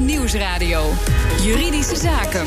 BNR 0.00 0.06
Nieuwsradio. 0.06 0.92
Juridische 1.42 1.96
Zaken. 1.96 2.46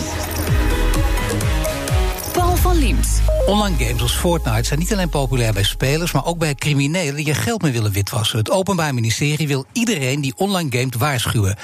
Paul 2.31 2.55
van 2.55 2.77
Liemt. 2.77 3.21
Online 3.45 3.85
games 3.85 4.01
als 4.01 4.15
Fortnite 4.15 4.63
zijn 4.63 4.79
niet 4.79 4.93
alleen 4.93 5.09
populair 5.09 5.53
bij 5.53 5.63
spelers, 5.63 6.11
maar 6.11 6.25
ook 6.25 6.37
bij 6.37 6.55
criminelen 6.55 7.15
die 7.15 7.25
je 7.25 7.33
geld 7.33 7.61
mee 7.61 7.71
willen 7.71 7.91
witwassen. 7.91 8.37
Het 8.37 8.51
Openbaar 8.51 8.93
Ministerie 8.93 9.47
wil 9.47 9.65
iedereen 9.71 10.21
die 10.21 10.33
online 10.37 10.77
gamet 10.77 10.95
waarschuwen. 10.95 11.55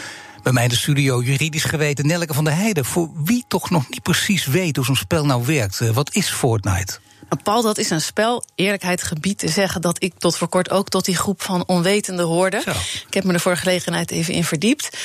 Bij 0.44 0.54
mij 0.54 0.64
in 0.64 0.70
de 0.70 0.76
studio 0.76 1.22
juridisch 1.22 1.64
geweten 1.64 2.08
Nelke 2.08 2.34
van 2.34 2.44
der 2.44 2.56
Heijden. 2.56 2.86
Voor 2.86 3.10
wie 3.24 3.46
toch 3.48 3.70
nog 3.70 3.90
niet 3.90 4.04
precies 4.04 4.46
weet 4.46 4.76
hoe 4.76 4.86
zo'n 4.86 4.96
spel 4.96 5.26
nou 5.26 5.46
werkt, 5.46 5.82
eh, 5.82 5.90
wat 5.90 6.16
is 6.16 6.30
Fortnite? 6.30 7.00
Paul, 7.44 7.62
dat 7.62 7.78
is 7.78 7.90
een 7.90 8.02
spel. 8.02 8.44
Eerlijkheid 8.56 9.04
gebied 9.04 9.38
te 9.38 9.48
zeggen 9.48 9.82
dat 9.82 10.04
ik 10.04 10.14
tot 10.18 10.38
voor 10.38 10.48
kort 10.48 10.70
ook 10.70 10.90
tot 10.90 11.06
die 11.06 11.16
groep 11.16 11.42
van 11.42 11.68
onwetenden 11.68 12.26
hoorde. 12.26 12.62
Zo. 12.66 12.72
Ik 13.08 13.14
heb 13.14 13.24
me 13.24 13.34
er 13.34 13.40
voor 13.40 13.58
gelegenheid 13.58 14.12
even 14.12 14.34
in 14.34 14.44
verdiept. 14.44 14.98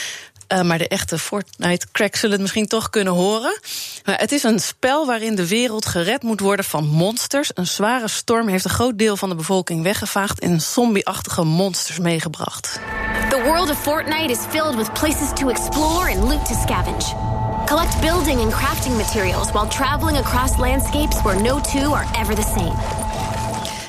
Uh, 0.49 0.61
maar 0.63 0.79
de 0.79 0.89
echte 0.89 1.19
Fortnite-cracks 1.19 2.21
zullen 2.21 2.35
het 2.35 2.43
misschien 2.43 2.67
toch 2.67 2.91
kunnen 2.91 3.13
horen. 3.13 3.61
Maar 4.05 4.19
het 4.19 4.33
is 4.33 4.43
een 4.43 4.61
spel 4.61 5.07
waarin 5.07 5.35
de 5.35 5.49
wereld 5.49 5.87
gered 5.87 6.23
moet 6.23 6.41
worden 6.41 6.65
van 6.65 6.87
monsters. 6.87 7.51
Een 7.55 7.67
zware 7.67 8.09
storm 8.09 8.49
heeft 8.49 8.65
een 8.65 8.71
groot 8.71 8.99
deel 8.99 9.17
van 9.17 9.29
de 9.29 9.35
bevolking 9.35 9.83
weggevaagd... 9.83 10.41
en 10.41 10.61
zombie-achtige 10.61 11.45
monsters 11.45 11.99
meegebracht. 11.99 12.81
The 13.29 13.43
world 13.45 13.71
of 13.71 13.83
Fortnite 13.83 14.31
is 14.31 14.39
filled 14.51 14.75
with 14.75 14.93
places 14.93 15.29
to 15.35 15.49
explore 15.49 16.11
and 16.11 16.23
loot 16.23 16.47
to 16.47 16.55
scavenge. 16.55 17.33
Collect 17.67 18.01
building 18.01 18.41
and 18.41 18.53
crafting 18.53 18.97
materials 18.97 19.53
while 19.53 19.69
traveling 19.69 20.19
across 20.19 20.59
landscapes 20.59 21.23
where 21.23 21.43
no 21.43 21.61
two 21.61 21.95
are 21.95 22.07
ever 22.19 22.35
the 22.35 22.43
same. 22.43 23.04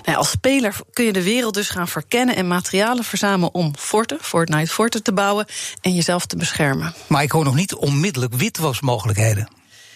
Als 0.05 0.29
speler 0.29 0.75
kun 0.93 1.05
je 1.05 1.13
de 1.13 1.23
wereld 1.23 1.53
dus 1.53 1.69
gaan 1.69 1.87
verkennen 1.87 2.35
en 2.35 2.47
materialen 2.47 3.03
verzamelen 3.03 3.53
om 3.53 3.73
forten, 3.77 4.17
Fortnite 4.21 4.71
forten 4.71 5.03
te 5.03 5.13
bouwen 5.13 5.45
en 5.81 5.93
jezelf 5.93 6.25
te 6.25 6.37
beschermen. 6.37 6.93
Maar 7.07 7.23
ik 7.23 7.31
hoor 7.31 7.43
nog 7.43 7.55
niet 7.55 7.75
onmiddellijk 7.75 8.33
witwasmogelijkheden. 8.33 9.47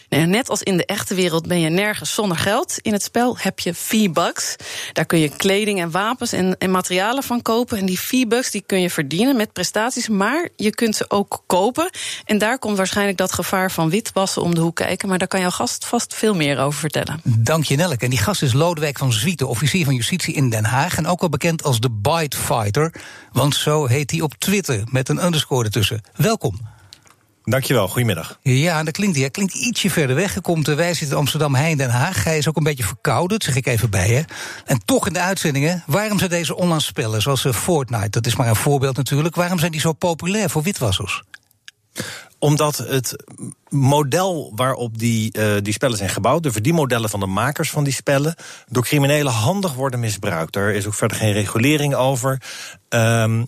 Nou, 0.10 0.26
net 0.26 0.50
als 0.50 0.64
in 0.64 0.78
de 0.78 0.86
echte 0.86 1.16
wereld 1.16 1.48
ben 1.48 1.60
je 1.60 1.70
nergens 1.70 2.14
zonder 2.14 2.38
geld. 2.38 2.78
In 2.82 2.94
het 2.94 3.04
spel 3.04 3.38
heb 3.38 3.60
je 3.60 3.74
V-Bucks. 3.74 4.56
Daar 4.94 5.06
kun 5.06 5.20
je 5.20 5.30
kleding 5.30 5.82
en 5.82 5.92
wapens 5.92 6.32
en, 6.32 6.58
en 6.58 6.72
materialen 6.72 7.24
van 7.24 7.42
kopen. 7.42 7.78
En 7.78 7.86
die 7.86 8.00
V-Bucks 8.00 8.52
die 8.52 8.64
kun 8.66 8.82
je 8.82 8.90
verdienen 8.90 9.36
met 9.36 9.54
prestaties, 9.54 10.08
maar 10.08 10.50
je 10.56 10.70
kunt 10.70 10.96
ze 10.96 11.06
ook 11.10 11.44
kopen. 11.46 11.90
En 12.26 12.38
daar 12.38 12.60
komt 12.60 12.78
waarschijnlijk 12.78 13.18
dat 13.18 13.34
gevaar 13.34 13.72
van 13.72 13.90
witwassen 13.90 14.42
om 14.42 14.56
de 14.56 14.62
hoek 14.62 14.76
kijken. 14.76 15.10
Maar 15.10 15.18
daar 15.18 15.28
kan 15.28 15.40
jouw 15.40 15.50
gast 15.50 15.86
vast 15.86 16.14
veel 16.14 16.36
meer 16.36 16.60
over 16.60 16.80
vertellen. 16.80 17.22
Dank 17.24 17.64
je, 17.64 17.76
Nelke. 17.76 18.04
En 18.04 18.10
die 18.10 18.20
gast 18.20 18.42
is 18.42 18.54
Lodewijk 18.54 18.98
van 18.98 19.14
Zwieten, 19.14 19.48
officier 19.48 19.86
van 19.86 19.96
justitie 19.96 20.34
in 20.34 20.50
Den 20.50 20.66
Haag. 20.66 20.98
En 20.98 21.08
ook 21.08 21.20
wel 21.20 21.30
bekend 21.30 21.64
als 21.64 21.80
de 21.80 21.90
Bite 21.92 22.38
Fighter. 22.38 22.94
Want 23.32 23.56
zo 23.56 23.86
heet 23.86 24.12
hij 24.12 24.22
op 24.22 24.34
Twitter, 24.38 24.84
met 24.86 25.10
een 25.10 25.26
underscore 25.26 25.64
ertussen. 25.64 26.02
Welkom. 26.16 26.69
Dankjewel, 27.50 27.88
goedemiddag. 27.88 28.40
Ja, 28.42 28.84
dat 28.84 28.94
klinkt, 28.94 29.18
hij 29.18 29.30
klinkt 29.30 29.54
ietsje 29.54 29.90
verder 29.90 30.16
weg. 30.16 30.34
Hij 30.34 30.42
komt, 30.42 30.68
eh, 30.68 30.76
wij 30.76 30.94
zitten 30.94 31.10
in 31.10 31.16
Amsterdam, 31.16 31.56
hij 31.56 31.72
in 31.72 31.78
Den 31.78 31.90
Haag. 31.90 32.24
Hij 32.24 32.38
is 32.38 32.48
ook 32.48 32.58
een 32.58 32.64
beetje 32.64 32.84
verkouden, 32.84 33.40
dat 33.40 33.44
zeg 33.44 33.56
ik 33.56 33.68
even 33.68 33.90
bij 33.90 34.10
je. 34.10 34.26
En 34.66 34.82
toch 34.86 35.08
in 35.08 35.14
de 35.14 35.20
uitzendingen, 35.20 35.84
waarom 35.86 36.18
zijn 36.18 36.30
deze 36.30 36.56
online 36.56 36.80
spellen, 36.80 37.22
zoals 37.22 37.46
eh, 37.46 37.54
Fortnite, 37.54 38.10
dat 38.10 38.26
is 38.26 38.36
maar 38.36 38.48
een 38.48 38.56
voorbeeld 38.56 38.98
natuurlijk, 38.98 39.36
waarom 39.36 39.60
zijn 39.60 39.72
die 39.72 39.82
zo 39.82 39.94
populair 39.94 40.50
voor 40.50 40.64
witwassers? 40.64 41.24
Omdat 42.40 42.78
het 42.78 43.16
model 43.70 44.52
waarop 44.56 44.98
die, 44.98 45.38
uh, 45.38 45.54
die 45.62 45.74
spellen 45.74 45.98
zijn 45.98 46.10
gebouwd, 46.10 46.44
de 46.44 46.52
verdienmodellen 46.52 47.10
van 47.10 47.20
de 47.20 47.26
makers 47.26 47.70
van 47.70 47.84
die 47.84 47.94
spellen, 47.94 48.36
door 48.68 48.84
criminelen 48.84 49.34
handig 49.34 49.74
worden 49.74 50.00
misbruikt. 50.00 50.56
Er 50.56 50.74
is 50.74 50.88
ook 50.88 50.94
verder 50.94 51.18
geen 51.18 51.34
regulering 51.34 51.96
over. 51.96 52.42
Um, 52.90 53.48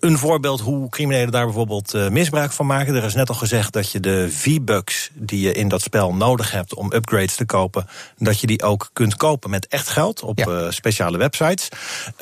een 0.00 0.18
voorbeeld 0.18 0.60
hoe 0.60 0.88
criminelen 0.88 1.32
daar 1.32 1.44
bijvoorbeeld 1.44 1.94
uh, 1.94 2.08
misbruik 2.08 2.52
van 2.52 2.66
maken. 2.66 2.94
Er 2.94 3.04
is 3.04 3.14
net 3.14 3.28
al 3.28 3.34
gezegd 3.34 3.72
dat 3.72 3.92
je 3.92 4.00
de 4.00 4.30
V-bucks 4.30 5.10
die 5.14 5.40
je 5.40 5.52
in 5.52 5.68
dat 5.68 5.82
spel 5.82 6.14
nodig 6.14 6.50
hebt 6.50 6.74
om 6.74 6.92
upgrades 6.92 7.34
te 7.34 7.44
kopen, 7.44 7.86
dat 8.18 8.40
je 8.40 8.46
die 8.46 8.62
ook 8.62 8.90
kunt 8.92 9.16
kopen 9.16 9.50
met 9.50 9.66
echt 9.66 9.88
geld 9.88 10.22
op 10.22 10.38
ja. 10.38 10.46
uh, 10.46 10.70
speciale 10.70 11.18
websites. 11.18 11.68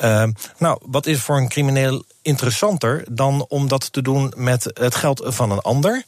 Uh, 0.01 0.23
nou, 0.57 0.79
wat 0.85 1.05
is 1.05 1.19
voor 1.19 1.37
een 1.37 1.49
crimineel 1.49 2.03
interessanter 2.21 3.05
dan 3.11 3.45
om 3.47 3.67
dat 3.67 3.93
te 3.93 4.01
doen 4.01 4.33
met 4.35 4.71
het 4.73 4.95
geld 4.95 5.21
van 5.25 5.51
een 5.51 5.61
ander? 5.61 6.03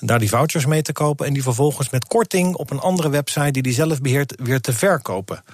Daar 0.00 0.18
die 0.18 0.28
vouchers 0.28 0.66
mee 0.66 0.82
te 0.82 0.92
kopen 0.92 1.26
en 1.26 1.32
die 1.32 1.42
vervolgens 1.42 1.90
met 1.90 2.06
korting 2.06 2.54
op 2.54 2.70
een 2.70 2.80
andere 2.80 3.10
website 3.10 3.50
die 3.50 3.62
die 3.62 3.72
zelf 3.72 4.00
beheert 4.00 4.34
weer 4.42 4.60
te 4.60 4.72
verkopen. 4.72 5.44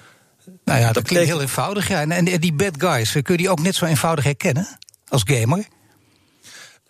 Nou 0.65 0.79
ja, 0.79 0.85
dat, 0.85 0.93
dat 0.93 1.03
klinkt 1.03 1.27
heel 1.27 1.41
eenvoudig. 1.41 1.87
Ja. 1.87 2.07
En 2.07 2.25
die 2.25 2.53
bad 2.53 2.73
guys, 2.77 3.11
kun 3.11 3.23
je 3.25 3.37
die 3.37 3.49
ook 3.49 3.61
net 3.61 3.75
zo 3.75 3.85
eenvoudig 3.85 4.23
herkennen 4.23 4.67
als 5.07 5.23
gamer? 5.25 5.65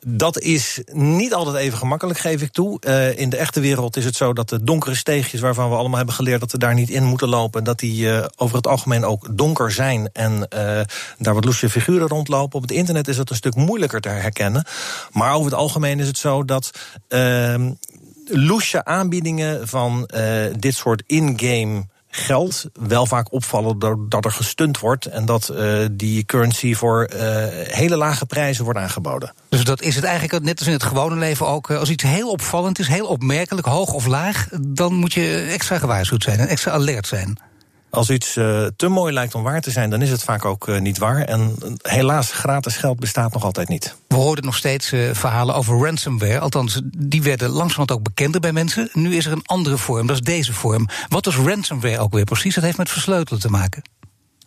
Dat 0.05 0.39
is 0.39 0.81
niet 0.91 1.33
altijd 1.33 1.55
even 1.55 1.77
gemakkelijk, 1.77 2.19
geef 2.19 2.41
ik 2.41 2.51
toe. 2.51 2.81
Uh, 2.87 3.17
in 3.19 3.29
de 3.29 3.37
echte 3.37 3.59
wereld 3.59 3.97
is 3.97 4.05
het 4.05 4.15
zo 4.15 4.33
dat 4.33 4.49
de 4.49 4.63
donkere 4.63 4.95
steegjes... 4.95 5.41
waarvan 5.41 5.69
we 5.69 5.75
allemaal 5.75 5.97
hebben 5.97 6.15
geleerd 6.15 6.39
dat 6.39 6.51
we 6.51 6.57
daar 6.57 6.73
niet 6.73 6.89
in 6.89 7.03
moeten 7.03 7.27
lopen... 7.27 7.63
dat 7.63 7.79
die 7.79 8.05
uh, 8.05 8.25
over 8.35 8.55
het 8.55 8.67
algemeen 8.67 9.05
ook 9.05 9.37
donker 9.37 9.71
zijn... 9.71 10.09
en 10.13 10.31
uh, 10.33 10.81
daar 11.17 11.33
wat 11.33 11.45
loesje 11.45 11.69
figuren 11.69 12.07
rondlopen. 12.07 12.55
Op 12.55 12.61
het 12.61 12.71
internet 12.71 13.07
is 13.07 13.15
dat 13.15 13.29
een 13.29 13.35
stuk 13.35 13.55
moeilijker 13.55 14.01
te 14.01 14.09
herkennen. 14.09 14.65
Maar 15.11 15.33
over 15.33 15.45
het 15.45 15.59
algemeen 15.59 15.99
is 15.99 16.07
het 16.07 16.17
zo 16.17 16.45
dat... 16.45 16.71
Ehm, 17.07 17.71
loesje 18.25 18.85
aanbiedingen 18.85 19.67
van 19.67 20.09
dit 20.59 20.75
soort 20.75 21.03
in-game 21.05 21.85
geld 22.11 22.65
wel 22.73 23.05
vaak 23.05 23.33
opvallen 23.33 23.79
dat 24.09 24.25
er 24.25 24.31
gestund 24.31 24.79
wordt 24.79 25.05
en 25.05 25.25
dat 25.25 25.51
uh, 25.53 25.85
die 25.91 26.25
currency 26.25 26.73
voor 26.73 27.09
uh, 27.13 27.19
hele 27.51 27.95
lage 27.95 28.25
prijzen 28.25 28.63
wordt 28.63 28.79
aangeboden. 28.79 29.33
Dus 29.49 29.63
dat 29.63 29.81
is 29.81 29.95
het 29.95 30.03
eigenlijk 30.03 30.43
net 30.43 30.57
als 30.59 30.67
in 30.67 30.73
het 30.73 30.83
gewone 30.83 31.15
leven 31.15 31.47
ook. 31.47 31.71
Als 31.71 31.89
iets 31.89 32.03
heel 32.03 32.29
opvallend 32.29 32.79
is, 32.79 32.87
heel 32.87 33.07
opmerkelijk, 33.07 33.67
hoog 33.67 33.93
of 33.93 34.05
laag, 34.05 34.47
dan 34.59 34.93
moet 34.93 35.13
je 35.13 35.47
extra 35.51 35.77
gewaarschuwd 35.77 36.23
zijn 36.23 36.39
en 36.39 36.47
extra 36.47 36.71
alert 36.71 37.07
zijn. 37.07 37.37
Als 37.91 38.09
iets 38.09 38.35
uh, 38.35 38.65
te 38.75 38.87
mooi 38.87 39.13
lijkt 39.13 39.35
om 39.35 39.43
waar 39.43 39.61
te 39.61 39.71
zijn, 39.71 39.89
dan 39.89 40.01
is 40.01 40.09
het 40.09 40.23
vaak 40.23 40.45
ook 40.45 40.67
uh, 40.67 40.79
niet 40.79 40.97
waar. 40.97 41.21
En 41.21 41.55
helaas, 41.81 42.31
gratis 42.31 42.77
geld 42.77 42.99
bestaat 42.99 43.33
nog 43.33 43.43
altijd 43.43 43.67
niet. 43.67 43.95
We 44.07 44.15
hoorden 44.15 44.45
nog 44.45 44.55
steeds 44.55 44.87
verhalen 45.11 45.55
over 45.55 45.85
ransomware. 45.85 46.39
Althans, 46.39 46.81
die 46.97 47.21
werden 47.21 47.49
langzamerhand 47.49 47.91
ook 47.91 48.03
bekender 48.03 48.41
bij 48.41 48.53
mensen. 48.53 48.89
Nu 48.93 49.15
is 49.15 49.25
er 49.25 49.31
een 49.31 49.45
andere 49.45 49.77
vorm, 49.77 50.07
dat 50.07 50.15
is 50.15 50.21
deze 50.21 50.53
vorm. 50.53 50.87
Wat 51.07 51.27
is 51.27 51.35
ransomware 51.35 51.99
ook 51.99 52.13
weer 52.13 52.23
precies? 52.23 52.55
Dat 52.55 52.63
heeft 52.63 52.77
met 52.77 52.89
versleutelen 52.89 53.41
te 53.41 53.49
maken. 53.49 53.81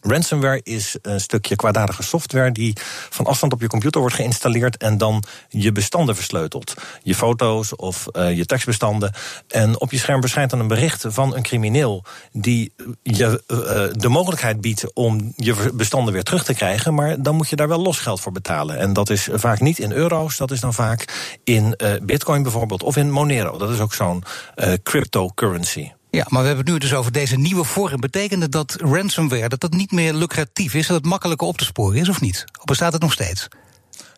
Ransomware 0.06 0.60
is 0.62 0.96
een 1.02 1.20
stukje 1.20 1.56
kwaadaardige 1.56 2.02
software 2.02 2.52
die 2.52 2.76
van 3.10 3.26
afstand 3.26 3.52
op 3.52 3.60
je 3.60 3.66
computer 3.66 4.00
wordt 4.00 4.16
geïnstalleerd 4.16 4.76
en 4.76 4.98
dan 4.98 5.24
je 5.48 5.72
bestanden 5.72 6.14
versleutelt. 6.14 6.74
Je 7.02 7.14
foto's 7.14 7.76
of 7.76 8.06
uh, 8.12 8.36
je 8.36 8.46
tekstbestanden. 8.46 9.12
En 9.48 9.80
op 9.80 9.90
je 9.90 9.98
scherm 9.98 10.20
verschijnt 10.20 10.50
dan 10.50 10.60
een 10.60 10.68
bericht 10.68 11.04
van 11.08 11.36
een 11.36 11.42
crimineel 11.42 12.04
die 12.32 12.72
je 13.02 13.42
uh, 13.46 13.58
de 14.00 14.08
mogelijkheid 14.08 14.60
biedt 14.60 14.94
om 14.94 15.32
je 15.36 15.70
bestanden 15.74 16.12
weer 16.12 16.22
terug 16.22 16.44
te 16.44 16.54
krijgen, 16.54 16.94
maar 16.94 17.22
dan 17.22 17.34
moet 17.34 17.48
je 17.48 17.56
daar 17.56 17.68
wel 17.68 17.82
losgeld 17.82 18.20
voor 18.20 18.32
betalen. 18.32 18.78
En 18.78 18.92
dat 18.92 19.10
is 19.10 19.28
vaak 19.32 19.60
niet 19.60 19.78
in 19.78 19.92
euro's, 19.92 20.36
dat 20.36 20.50
is 20.50 20.60
dan 20.60 20.74
vaak 20.74 21.32
in 21.44 21.78
bitcoin 22.02 22.42
bijvoorbeeld 22.42 22.82
of 22.82 22.96
in 22.96 23.10
Monero. 23.10 23.58
Dat 23.58 23.70
is 23.70 23.80
ook 23.80 23.94
zo'n 23.94 24.24
cryptocurrency. 24.82 25.90
Ja, 26.14 26.26
maar 26.28 26.40
we 26.40 26.46
hebben 26.46 26.64
het 26.64 26.74
nu 26.74 26.78
dus 26.80 26.94
over 26.94 27.12
deze 27.12 27.36
nieuwe 27.36 27.64
vorm. 27.64 28.00
Betekent 28.00 28.52
dat 28.52 28.76
ransomware 28.80 29.48
dat 29.48 29.60
dat 29.60 29.72
niet 29.72 29.92
meer 29.92 30.14
lucratief 30.14 30.74
is, 30.74 30.86
dat 30.86 30.96
het 30.96 31.06
makkelijker 31.06 31.46
op 31.46 31.58
te 31.58 31.64
sporen 31.64 32.00
is 32.00 32.08
of 32.08 32.20
niet? 32.20 32.44
Of 32.58 32.64
bestaat 32.64 32.92
het 32.92 33.02
nog 33.02 33.12
steeds? 33.12 33.48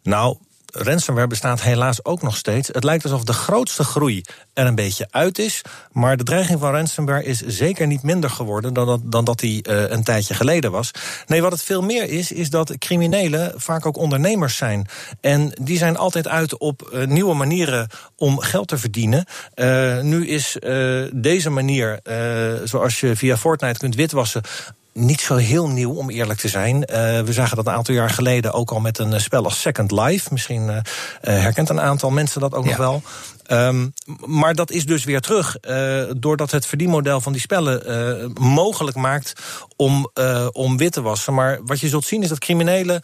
Nou, 0.03 0.37
ransomware 0.77 1.27
bestaat 1.27 1.63
helaas 1.63 2.05
ook 2.05 2.23
nog 2.23 2.37
steeds. 2.37 2.69
Het 2.73 2.85
lijkt 2.85 3.05
alsof 3.05 3.25
de 3.25 3.33
grootste 3.33 3.85
groei 3.85 4.25
er 4.53 4.67
een 4.67 4.75
beetje 4.75 5.07
uit 5.11 5.39
is. 5.39 5.63
Maar 5.93 6.17
de 6.17 6.25
dreiging 6.25 6.61
van 6.61 6.73
ransomware 6.73 7.25
is 7.25 7.41
zeker 7.41 7.87
niet 7.87 8.03
minder 8.03 8.31
geworden 8.31 8.75
dan 8.75 8.87
dat, 8.87 9.01
dan 9.05 9.25
dat 9.25 9.39
die 9.39 9.69
uh, 9.69 9.91
een 9.91 10.05
tijdje 10.05 10.35
geleden 10.35 10.71
was. 10.71 10.91
Nee, 11.27 11.43
wat 11.43 11.53
het 11.53 11.63
veel 11.63 11.83
meer 11.83 12.09
is, 12.11 12.33
is 12.33 12.51
dat 12.51 12.79
criminelen 12.79 13.53
vaak 13.57 13.87
ook 13.87 13.97
ondernemers 13.97 14.57
zijn. 14.57 14.87
En 15.21 15.53
die 15.61 15.79
zijn 15.79 15.97
altijd 15.97 16.29
uit 16.29 16.59
op 16.59 16.91
uh, 16.93 17.07
nieuwe 17.07 17.35
manieren 17.35 17.89
om 18.17 18.39
geld 18.39 18.69
te 18.69 18.79
verdienen. 18.79 19.25
Uh, 19.55 20.01
nu 20.01 20.27
is 20.27 20.57
deze 21.13 21.51
manier, 21.51 22.01
zoals 22.65 23.01
je 23.01 23.17
via 23.17 23.37
Fortnite 23.37 23.79
kunt 23.79 23.95
witwassen 23.95 24.43
niet 24.97 25.21
zo 25.21 25.34
heel 25.37 25.69
nieuw, 25.69 25.93
om 25.93 26.10
eerlijk 26.10 26.41
te 26.41 26.48
zijn. 26.48 26.77
Uh, 26.77 26.84
we 27.21 27.33
zagen 27.33 27.57
dat 27.57 27.66
een 27.66 27.72
aantal 27.72 27.95
jaar 27.95 28.10
geleden 28.10 28.53
ook 28.53 28.71
al 28.71 28.81
met 28.81 28.98
een 28.98 29.21
spel 29.21 29.45
als 29.45 29.60
Second 29.60 29.91
Life. 29.91 30.28
Misschien 30.33 30.69
uh, 30.69 30.78
herkent 31.21 31.69
een 31.69 31.81
aantal 31.81 32.10
mensen 32.10 32.41
dat 32.41 32.54
ook 32.54 32.65
ja. 32.65 32.69
nog 32.69 32.78
wel. 32.78 33.03
Um, 33.51 33.93
maar 34.25 34.54
dat 34.54 34.71
is 34.71 34.87
dus 34.87 35.04
weer 35.04 35.21
terug, 35.21 35.57
uh, 35.69 36.03
doordat 36.16 36.51
het 36.51 36.66
verdienmodel 36.66 37.21
van 37.21 37.33
die 37.33 37.41
spellen 37.41 38.33
mogelijk 38.41 38.97
maakt 38.97 39.33
om, 39.77 40.10
om 40.53 40.77
wit 40.77 40.93
te 40.93 41.03
wassen. 41.03 41.34
Maar 41.34 41.59
wat 41.65 41.81
je 41.81 41.89
zult 41.89 42.04
zien 42.04 42.22
is 42.22 42.28
dat 42.28 42.39
criminelen 42.39 43.03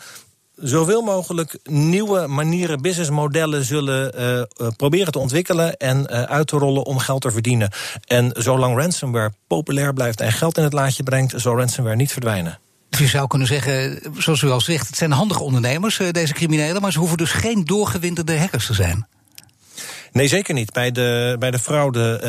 zoveel 0.57 1.03
mogelijk 1.03 1.59
nieuwe 1.65 2.27
manieren, 2.27 2.83
businessmodellen 2.83 3.65
zullen 3.65 4.21
uh, 4.61 4.69
proberen 4.77 5.13
te 5.13 5.19
ontwikkelen 5.19 5.77
en 5.77 6.07
uh, 6.11 6.23
uit 6.23 6.47
te 6.47 6.57
rollen 6.57 6.85
om 6.85 6.99
geld 6.99 7.21
te 7.21 7.31
verdienen. 7.31 7.71
En 8.07 8.31
zolang 8.37 8.77
ransomware 8.77 9.33
populair 9.47 9.93
blijft 9.93 10.21
en 10.21 10.33
geld 10.33 10.57
in 10.57 10.63
het 10.65 10.73
laadje 10.73 11.03
brengt, 11.03 11.35
zal 11.37 11.57
ransomware 11.57 11.97
niet 11.97 12.13
verdwijnen. 12.13 12.59
Je 12.89 13.07
zou 13.07 13.27
kunnen 13.27 13.49
zeggen, 13.49 14.01
zoals 14.19 14.43
u 14.43 14.51
al 14.51 14.61
zegt, 14.61 14.87
het 14.87 14.97
zijn 14.97 15.13
handige 15.13 15.43
ondernemers, 15.43 16.01
deze 16.11 16.33
criminelen, 16.33 16.83
maar 16.83 16.93
ze 16.93 16.99
hoeven 16.99 17.17
dus 17.17 17.31
geen 17.31 17.65
doorgewinterde 17.65 18.39
hackers 18.39 18.67
te 18.67 18.75
zijn. 18.75 19.07
Nee, 20.13 20.29
zeker 20.29 20.55
niet. 20.55 20.73
Bij 20.73 20.91
de, 20.91 21.37
bij 21.39 21.51
de 21.51 21.59
fraude, 21.59 22.21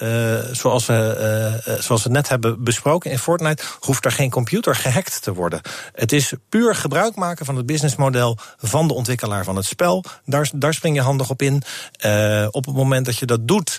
uh, 0.00 0.08
uh, 0.08 0.54
zoals, 0.54 0.86
we, 0.86 1.60
uh, 1.68 1.74
zoals 1.80 2.02
we 2.02 2.10
net 2.10 2.28
hebben 2.28 2.64
besproken 2.64 3.10
in 3.10 3.18
Fortnite, 3.18 3.62
hoeft 3.80 4.04
er 4.04 4.12
geen 4.12 4.30
computer 4.30 4.74
gehackt 4.74 5.22
te 5.22 5.34
worden. 5.34 5.60
Het 5.94 6.12
is 6.12 6.32
puur 6.48 6.74
gebruik 6.74 7.14
maken 7.14 7.46
van 7.46 7.56
het 7.56 7.66
businessmodel 7.66 8.38
van 8.58 8.88
de 8.88 8.94
ontwikkelaar 8.94 9.44
van 9.44 9.56
het 9.56 9.64
spel. 9.64 10.04
Daar, 10.24 10.50
daar 10.54 10.74
spring 10.74 10.96
je 10.96 11.02
handig 11.02 11.30
op 11.30 11.42
in. 11.42 11.62
op 12.50 12.64
het 12.64 12.74
moment 12.74 13.06
dat 13.06 13.18
je 13.18 13.26
dat 13.26 13.48
doet 13.48 13.78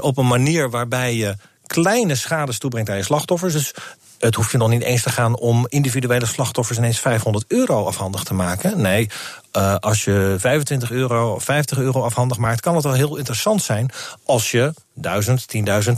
op 0.00 0.16
een 0.16 0.26
manier 0.26 0.70
waarbij 0.70 1.14
je 1.14 1.36
kleine 1.66 2.14
schades 2.14 2.58
toebrengt 2.58 2.90
aan 2.90 2.96
je 2.96 3.02
slachtoffers. 3.02 3.52
Dus 3.52 3.74
het 4.24 4.34
hoeft 4.34 4.50
je 4.50 4.58
nog 4.58 4.68
niet 4.68 4.82
eens 4.82 5.02
te 5.02 5.10
gaan 5.10 5.38
om 5.38 5.66
individuele 5.68 6.26
slachtoffers 6.26 6.78
ineens 6.78 6.98
500 6.98 7.44
euro 7.48 7.86
afhandig 7.86 8.22
te 8.22 8.34
maken. 8.34 8.80
Nee, 8.80 9.10
uh, 9.56 9.74
als 9.74 10.04
je 10.04 10.36
25 10.38 10.90
euro 10.90 11.32
of 11.32 11.44
50 11.44 11.78
euro 11.78 12.02
afhandig 12.02 12.38
maakt, 12.38 12.60
kan 12.60 12.74
het 12.74 12.84
wel 12.84 12.92
heel 12.92 13.16
interessant 13.16 13.62
zijn 13.62 13.90
als 14.24 14.50
je 14.50 14.74
1000, 14.94 15.46
10.000, 15.56 15.92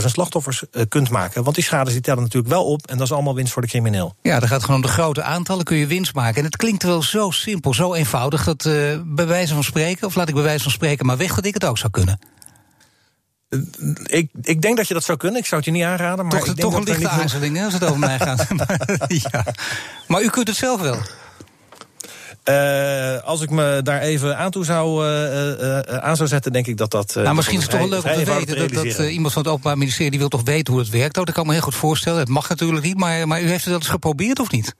100.000 0.00 0.06
slachtoffers 0.06 0.62
uh, 0.72 0.82
kunt 0.88 1.10
maken. 1.10 1.42
Want 1.42 1.54
die 1.54 1.64
schades 1.64 1.92
die 1.92 2.02
tellen 2.02 2.22
natuurlijk 2.22 2.52
wel 2.52 2.64
op 2.64 2.86
en 2.86 2.96
dat 2.96 3.06
is 3.06 3.12
allemaal 3.12 3.34
winst 3.34 3.52
voor 3.52 3.62
de 3.62 3.68
crimineel. 3.68 4.14
Ja, 4.22 4.38
dan 4.38 4.48
gaat 4.48 4.60
gewoon 4.60 4.76
om 4.76 4.82
de 4.82 4.92
grote 4.92 5.22
aantallen 5.22 5.64
kun 5.64 5.76
je 5.76 5.86
winst 5.86 6.14
maken. 6.14 6.36
En 6.36 6.44
het 6.44 6.56
klinkt 6.56 6.82
wel 6.82 7.02
zo 7.02 7.30
simpel, 7.30 7.74
zo 7.74 7.94
eenvoudig 7.94 8.44
dat 8.44 8.64
uh, 8.64 9.00
bij 9.04 9.26
wijze 9.26 9.54
van 9.54 9.64
spreken, 9.64 10.06
of 10.06 10.14
laat 10.14 10.28
ik 10.28 10.34
bij 10.34 10.42
wijze 10.42 10.62
van 10.62 10.72
spreken 10.72 11.06
maar 11.06 11.16
weg 11.16 11.34
dat 11.34 11.44
ik 11.44 11.54
het 11.54 11.64
ook 11.64 11.78
zou 11.78 11.90
kunnen. 11.90 12.18
Ik, 14.04 14.30
ik 14.42 14.62
denk 14.62 14.76
dat 14.76 14.88
je 14.88 14.94
dat 14.94 15.04
zou 15.04 15.18
kunnen. 15.18 15.40
Ik 15.40 15.46
zou 15.46 15.60
het 15.60 15.70
je 15.70 15.76
niet 15.76 15.84
aanraden. 15.84 16.26
Maar 16.26 16.38
toch, 16.38 16.48
ik 16.48 16.56
denk 16.56 16.70
toch 16.70 16.74
een 16.74 16.84
lichte 16.84 17.08
aarzeling 17.08 17.64
als 17.64 17.72
het 17.72 17.84
over 17.84 17.98
mij 17.98 18.18
gaat. 18.18 18.46
ja. 19.30 19.44
Maar 20.06 20.22
u 20.22 20.28
kunt 20.28 20.48
het 20.48 20.56
zelf 20.56 20.80
wel. 20.80 20.98
Uh, 22.44 23.22
als 23.24 23.40
ik 23.40 23.50
me 23.50 23.80
daar 23.82 24.00
even 24.00 24.38
aan 24.38 24.50
toe 24.50 24.64
zou, 24.64 25.06
uh, 25.06 25.60
uh, 25.60 25.78
aan 25.78 26.16
zou 26.16 26.28
zetten, 26.28 26.52
denk 26.52 26.66
ik 26.66 26.76
dat 26.76 26.90
dat. 26.90 27.14
nou, 27.14 27.34
misschien 27.34 27.56
is 27.58 27.62
het 27.62 27.70
toch 27.70 27.80
wel 27.80 27.88
leuk 27.88 28.04
om 28.04 28.24
te 28.24 28.24
weten 28.24 28.72
dat, 28.74 28.96
dat 28.96 29.08
iemand 29.08 29.32
van 29.32 29.42
het 29.42 29.50
Openbaar 29.50 29.78
Ministerie 29.78 30.10
die 30.10 30.20
wil 30.20 30.28
toch 30.28 30.42
weten 30.44 30.72
hoe 30.72 30.82
het 30.82 30.90
werkt. 30.90 31.18
Oh, 31.18 31.24
dat 31.24 31.34
kan 31.34 31.46
me 31.46 31.52
heel 31.52 31.60
goed 31.60 31.74
voorstellen. 31.74 32.18
Het 32.18 32.28
mag 32.28 32.48
natuurlijk 32.48 32.84
niet, 32.84 32.98
maar, 32.98 33.28
maar 33.28 33.42
u 33.42 33.46
heeft 33.46 33.60
het 33.60 33.64
wel 33.64 33.78
eens 33.78 33.88
geprobeerd 33.88 34.38
of 34.38 34.50
niet? 34.50 34.74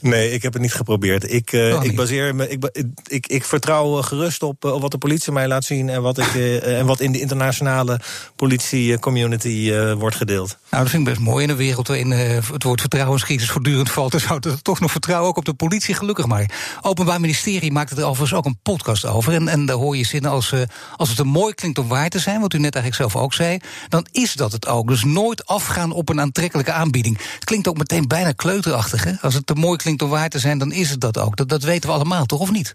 Nee, 0.00 0.30
ik 0.30 0.42
heb 0.42 0.52
het 0.52 0.62
niet 0.62 0.74
geprobeerd. 0.74 1.32
Ik, 1.32 1.52
uh, 1.52 1.82
ik 1.82 1.96
baseer 1.96 2.34
me. 2.34 2.48
Ik, 2.48 2.70
ik, 3.06 3.26
ik 3.26 3.44
vertrouw 3.44 4.02
gerust 4.02 4.42
op, 4.42 4.64
op, 4.64 4.80
wat 4.80 4.90
de 4.90 4.98
politie 4.98 5.32
mij 5.32 5.48
laat 5.48 5.64
zien 5.64 5.88
en 5.88 6.02
wat, 6.02 6.18
ik, 6.18 6.34
uh, 6.34 6.78
en 6.78 6.86
wat 6.86 7.00
in 7.00 7.12
de 7.12 7.20
internationale 7.20 8.00
politie-community 8.36 9.48
uh, 9.48 9.92
wordt 9.92 10.16
gedeeld. 10.16 10.56
Nou, 10.70 10.82
dat 10.82 10.92
vind 10.92 11.08
ik 11.08 11.14
best 11.14 11.26
mooi. 11.26 11.44
In 11.44 11.50
een 11.50 11.56
wereld 11.56 11.88
waarin 11.88 12.10
het 12.10 12.62
woord 12.62 12.80
vertrouwenscrisis 12.80 13.50
voortdurend 13.50 13.90
valt, 13.90 14.10
dan 14.10 14.20
zou 14.20 14.40
er 14.40 14.62
toch 14.62 14.80
nog 14.80 14.90
vertrouwen 14.90 15.28
ook 15.28 15.36
op 15.36 15.44
de 15.44 15.54
politie, 15.54 15.94
gelukkig 15.94 16.26
maar. 16.26 16.50
Openbaar 16.80 17.20
Ministerie 17.20 17.72
maakt 17.72 17.90
er 17.90 18.04
overigens 18.04 18.38
ook 18.38 18.44
een 18.44 18.58
podcast 18.62 19.06
over. 19.06 19.32
En, 19.32 19.48
en 19.48 19.66
daar 19.66 19.76
hoor 19.76 19.96
je 19.96 20.04
zinnen 20.04 20.30
als: 20.30 20.54
als 20.96 21.08
het 21.08 21.18
er 21.18 21.26
mooi 21.26 21.54
klinkt 21.54 21.78
om 21.78 21.88
waar 21.88 22.08
te 22.08 22.18
zijn, 22.18 22.40
wat 22.40 22.52
u 22.52 22.58
net 22.58 22.74
eigenlijk 22.74 23.10
zelf 23.10 23.24
ook 23.24 23.34
zei, 23.34 23.58
dan 23.88 24.06
is 24.12 24.32
dat 24.32 24.52
het 24.52 24.66
ook. 24.66 24.88
Dus 24.88 25.04
nooit 25.04 25.46
afgaan 25.46 25.92
op 25.92 26.08
een 26.08 26.20
aantrekkelijke 26.20 26.72
aanbieding. 26.72 27.18
Het 27.34 27.44
klinkt 27.44 27.68
ook 27.68 27.78
meteen 27.78 28.08
bijna 28.08 28.32
kleuterachtig, 28.32 29.04
hè? 29.04 29.12
Als 29.20 29.34
het 29.34 29.46
te 29.46 29.54
mooi 29.64 29.76
klinkt 29.76 30.02
om 30.02 30.08
waar 30.08 30.28
te 30.28 30.38
zijn, 30.38 30.58
dan 30.58 30.72
is 30.72 30.90
het 30.90 31.00
dat 31.00 31.18
ook. 31.18 31.36
Dat, 31.36 31.48
dat 31.48 31.62
weten 31.62 31.88
we 31.88 31.94
allemaal, 31.94 32.24
toch, 32.24 32.40
of 32.40 32.50
niet? 32.50 32.74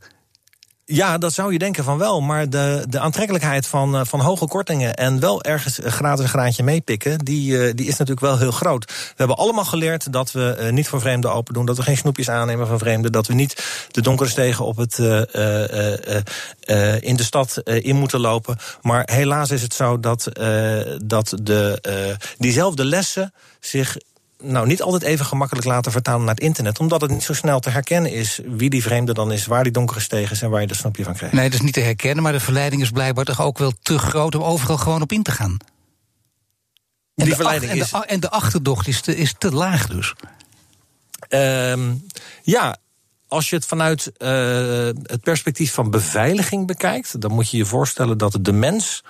Ja, 0.92 1.18
dat 1.18 1.34
zou 1.34 1.54
je 1.54 1.60
denken 1.60 1.84
van 1.84 1.98
wel. 1.98 2.22
Maar 2.22 2.50
de, 2.50 2.86
de 2.90 3.00
aantrekkelijkheid 3.00 3.68
van, 3.68 3.96
uh, 3.96 4.02
van 4.04 4.20
hoge 4.20 4.48
kortingen 4.48 4.96
en 4.96 5.20
wel 5.20 5.44
ergens 5.44 5.80
gratis 5.84 6.24
een 6.24 6.30
graantje 6.30 6.64
meepikken, 6.64 7.20
die, 7.20 7.52
uh, 7.52 7.72
die 7.76 7.86
is 7.86 7.98
natuurlijk 7.98 8.20
wel 8.20 8.38
heel 8.38 8.52
groot. 8.52 8.86
We 8.86 9.14
hebben 9.16 9.38
allemaal 9.38 9.66
geleerd 9.66 10.14
dat 10.14 10.32
we 10.32 10.58
uh, 10.60 10.70
niet 10.70 10.88
voor 10.88 11.02
vreemden 11.02 11.34
open 11.34 11.54
doen, 11.54 11.66
dat 11.66 11.78
we 11.78 11.84
geen 11.84 11.98
snoepjes 11.98 12.30
aannemen 12.30 12.68
van 12.68 12.80
vreemden, 12.80 13.12
dat 13.12 13.28
we 13.28 13.34
niet 13.34 13.88
de 13.92 14.02
donkere 14.02 14.30
stegen 14.30 14.66
op 14.66 14.78
het, 14.78 14.98
in 17.00 17.16
de 17.16 17.24
stad 17.24 17.62
in 17.64 17.96
moeten 17.96 18.20
lopen. 18.20 18.58
Maar 18.82 19.10
helaas 19.12 19.52
is 19.52 19.62
het 19.62 19.74
zo 19.74 20.00
dat, 20.00 20.30
dat 21.04 21.34
de, 21.42 22.18
diezelfde 22.38 22.86
lessen 22.86 23.34
zich 23.60 23.98
nou 24.44 24.68
niet 24.68 24.82
altijd 24.82 25.04
even 25.04 25.26
gemakkelijk 25.26 25.68
laten 25.68 25.92
vertalen 25.92 26.26
naar 26.26 26.36
het 26.36 26.44
internet. 26.44 26.80
Omdat 26.80 27.02
het 27.02 27.12
niet 27.12 27.24
zo 27.24 27.34
snel 27.34 27.60
te 27.60 27.70
herkennen 27.70 28.12
is 28.12 28.40
wie 28.46 28.70
die 28.70 28.82
vreemde 28.82 29.14
dan 29.14 29.32
is, 29.32 29.46
waar 29.46 29.64
die 29.64 29.72
donkere 29.72 30.00
stegen 30.00 30.32
is 30.32 30.42
en 30.42 30.50
waar 30.50 30.62
je 30.62 30.68
de 30.68 30.76
snapje 30.76 31.04
van 31.04 31.14
krijgt. 31.14 31.36
Nee, 31.36 31.50
dat 31.50 31.60
is 31.60 31.66
niet 31.66 31.74
te 31.74 31.80
herkennen, 31.80 32.24
maar 32.24 32.32
de 32.32 32.40
verleiding 32.40 32.82
is 32.82 32.90
blijkbaar 32.90 33.26
toch 33.26 33.42
ook 33.42 33.58
wel 33.58 33.74
te 33.82 34.00
groot 34.00 34.36
om 34.36 34.44
overal 34.44 34.78
gewoon 34.78 35.02
op 35.02 35.12
in 35.12 35.24
te 35.24 35.32
gaan. 35.32 35.58
En 37.16 37.26
die 37.26 37.36
verleiding 37.36 37.72
en 37.72 37.78
is. 37.78 37.90
De, 37.90 38.06
en 38.06 38.20
de 38.20 38.30
achterdocht 38.30 38.88
is 38.88 39.02
te, 39.02 39.16
is 39.16 39.36
te 39.38 39.52
laag 39.52 39.88
dus. 39.88 40.14
Um, 41.30 42.06
ja, 42.44 42.78
als 43.28 43.50
je 43.50 43.56
het 43.56 43.66
vanuit 43.66 44.12
uh, 44.18 44.30
het 45.04 45.22
perspectief 45.22 45.74
van 45.74 45.90
beveiliging 45.90 46.68
bekijkt, 46.68 47.22
dan 47.22 47.32
moet 47.32 47.50
je 47.50 47.58
je 47.58 47.66
voorstellen 47.66 48.18
dat 48.18 48.38
de 48.42 48.52
mens 48.52 49.04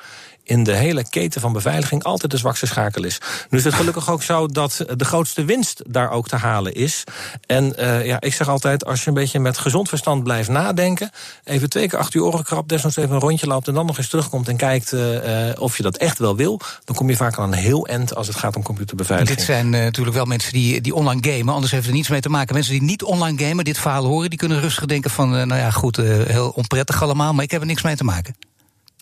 in 0.49 0.63
de 0.63 0.75
hele 0.75 1.09
keten 1.09 1.41
van 1.41 1.53
beveiliging 1.53 2.03
altijd 2.03 2.31
de 2.31 2.37
zwakste 2.37 2.65
schakel 2.65 3.03
is. 3.03 3.17
Nu 3.49 3.57
is 3.57 3.63
het 3.63 3.73
gelukkig 3.73 4.09
ook 4.09 4.23
zo 4.23 4.47
dat 4.47 4.85
de 4.95 5.05
grootste 5.05 5.45
winst 5.45 5.81
daar 5.87 6.11
ook 6.11 6.27
te 6.27 6.35
halen 6.35 6.73
is. 6.73 7.03
En 7.45 7.73
uh, 7.79 8.05
ja, 8.05 8.21
ik 8.21 8.33
zeg 8.33 8.49
altijd, 8.49 8.85
als 8.85 9.01
je 9.03 9.07
een 9.07 9.13
beetje 9.13 9.39
met 9.39 9.57
gezond 9.57 9.89
verstand 9.89 10.23
blijft 10.23 10.49
nadenken, 10.49 11.11
even 11.43 11.69
twee 11.69 11.87
keer 11.87 11.99
achter 11.99 12.19
je 12.19 12.25
oren 12.25 12.43
krabt, 12.43 12.69
desnoods 12.69 12.95
even 12.95 13.11
een 13.11 13.19
rondje 13.19 13.47
loopt 13.47 13.67
en 13.67 13.73
dan 13.73 13.85
nog 13.85 13.97
eens 13.97 14.09
terugkomt 14.09 14.47
en 14.47 14.57
kijkt 14.57 14.93
uh, 14.93 15.11
of 15.59 15.77
je 15.77 15.83
dat 15.83 15.97
echt 15.97 16.19
wel 16.19 16.35
wil, 16.35 16.59
dan 16.83 16.95
kom 16.95 17.09
je 17.09 17.15
vaak 17.15 17.37
aan 17.37 17.51
een 17.51 17.57
heel 17.57 17.87
end 17.87 18.15
als 18.15 18.27
het 18.27 18.35
gaat 18.35 18.55
om 18.55 18.63
computerbeveiliging. 18.63 19.37
Dit 19.37 19.45
zijn 19.45 19.73
uh, 19.73 19.83
natuurlijk 19.83 20.15
wel 20.15 20.25
mensen 20.25 20.53
die, 20.53 20.81
die 20.81 20.95
online 20.95 21.31
gamen, 21.31 21.53
anders 21.53 21.71
heeft 21.71 21.83
het 21.83 21.91
er 21.91 21.97
niets 21.97 22.09
mee 22.09 22.21
te 22.21 22.29
maken. 22.29 22.53
Mensen 22.53 22.73
die 22.73 22.83
niet 22.83 23.03
online 23.03 23.45
gamen, 23.45 23.63
dit 23.63 23.77
verhaal 23.77 24.05
horen, 24.05 24.29
die 24.29 24.39
kunnen 24.39 24.59
rustig 24.59 24.85
denken 24.85 25.11
van, 25.11 25.29
nou 25.29 25.55
ja, 25.55 25.71
goed, 25.71 25.97
heel 25.97 26.49
onprettig 26.55 27.03
allemaal, 27.03 27.33
maar 27.33 27.43
ik 27.43 27.51
heb 27.51 27.61
er 27.61 27.67
niks 27.67 27.81
mee 27.81 27.95
te 27.95 28.03
maken. 28.03 28.48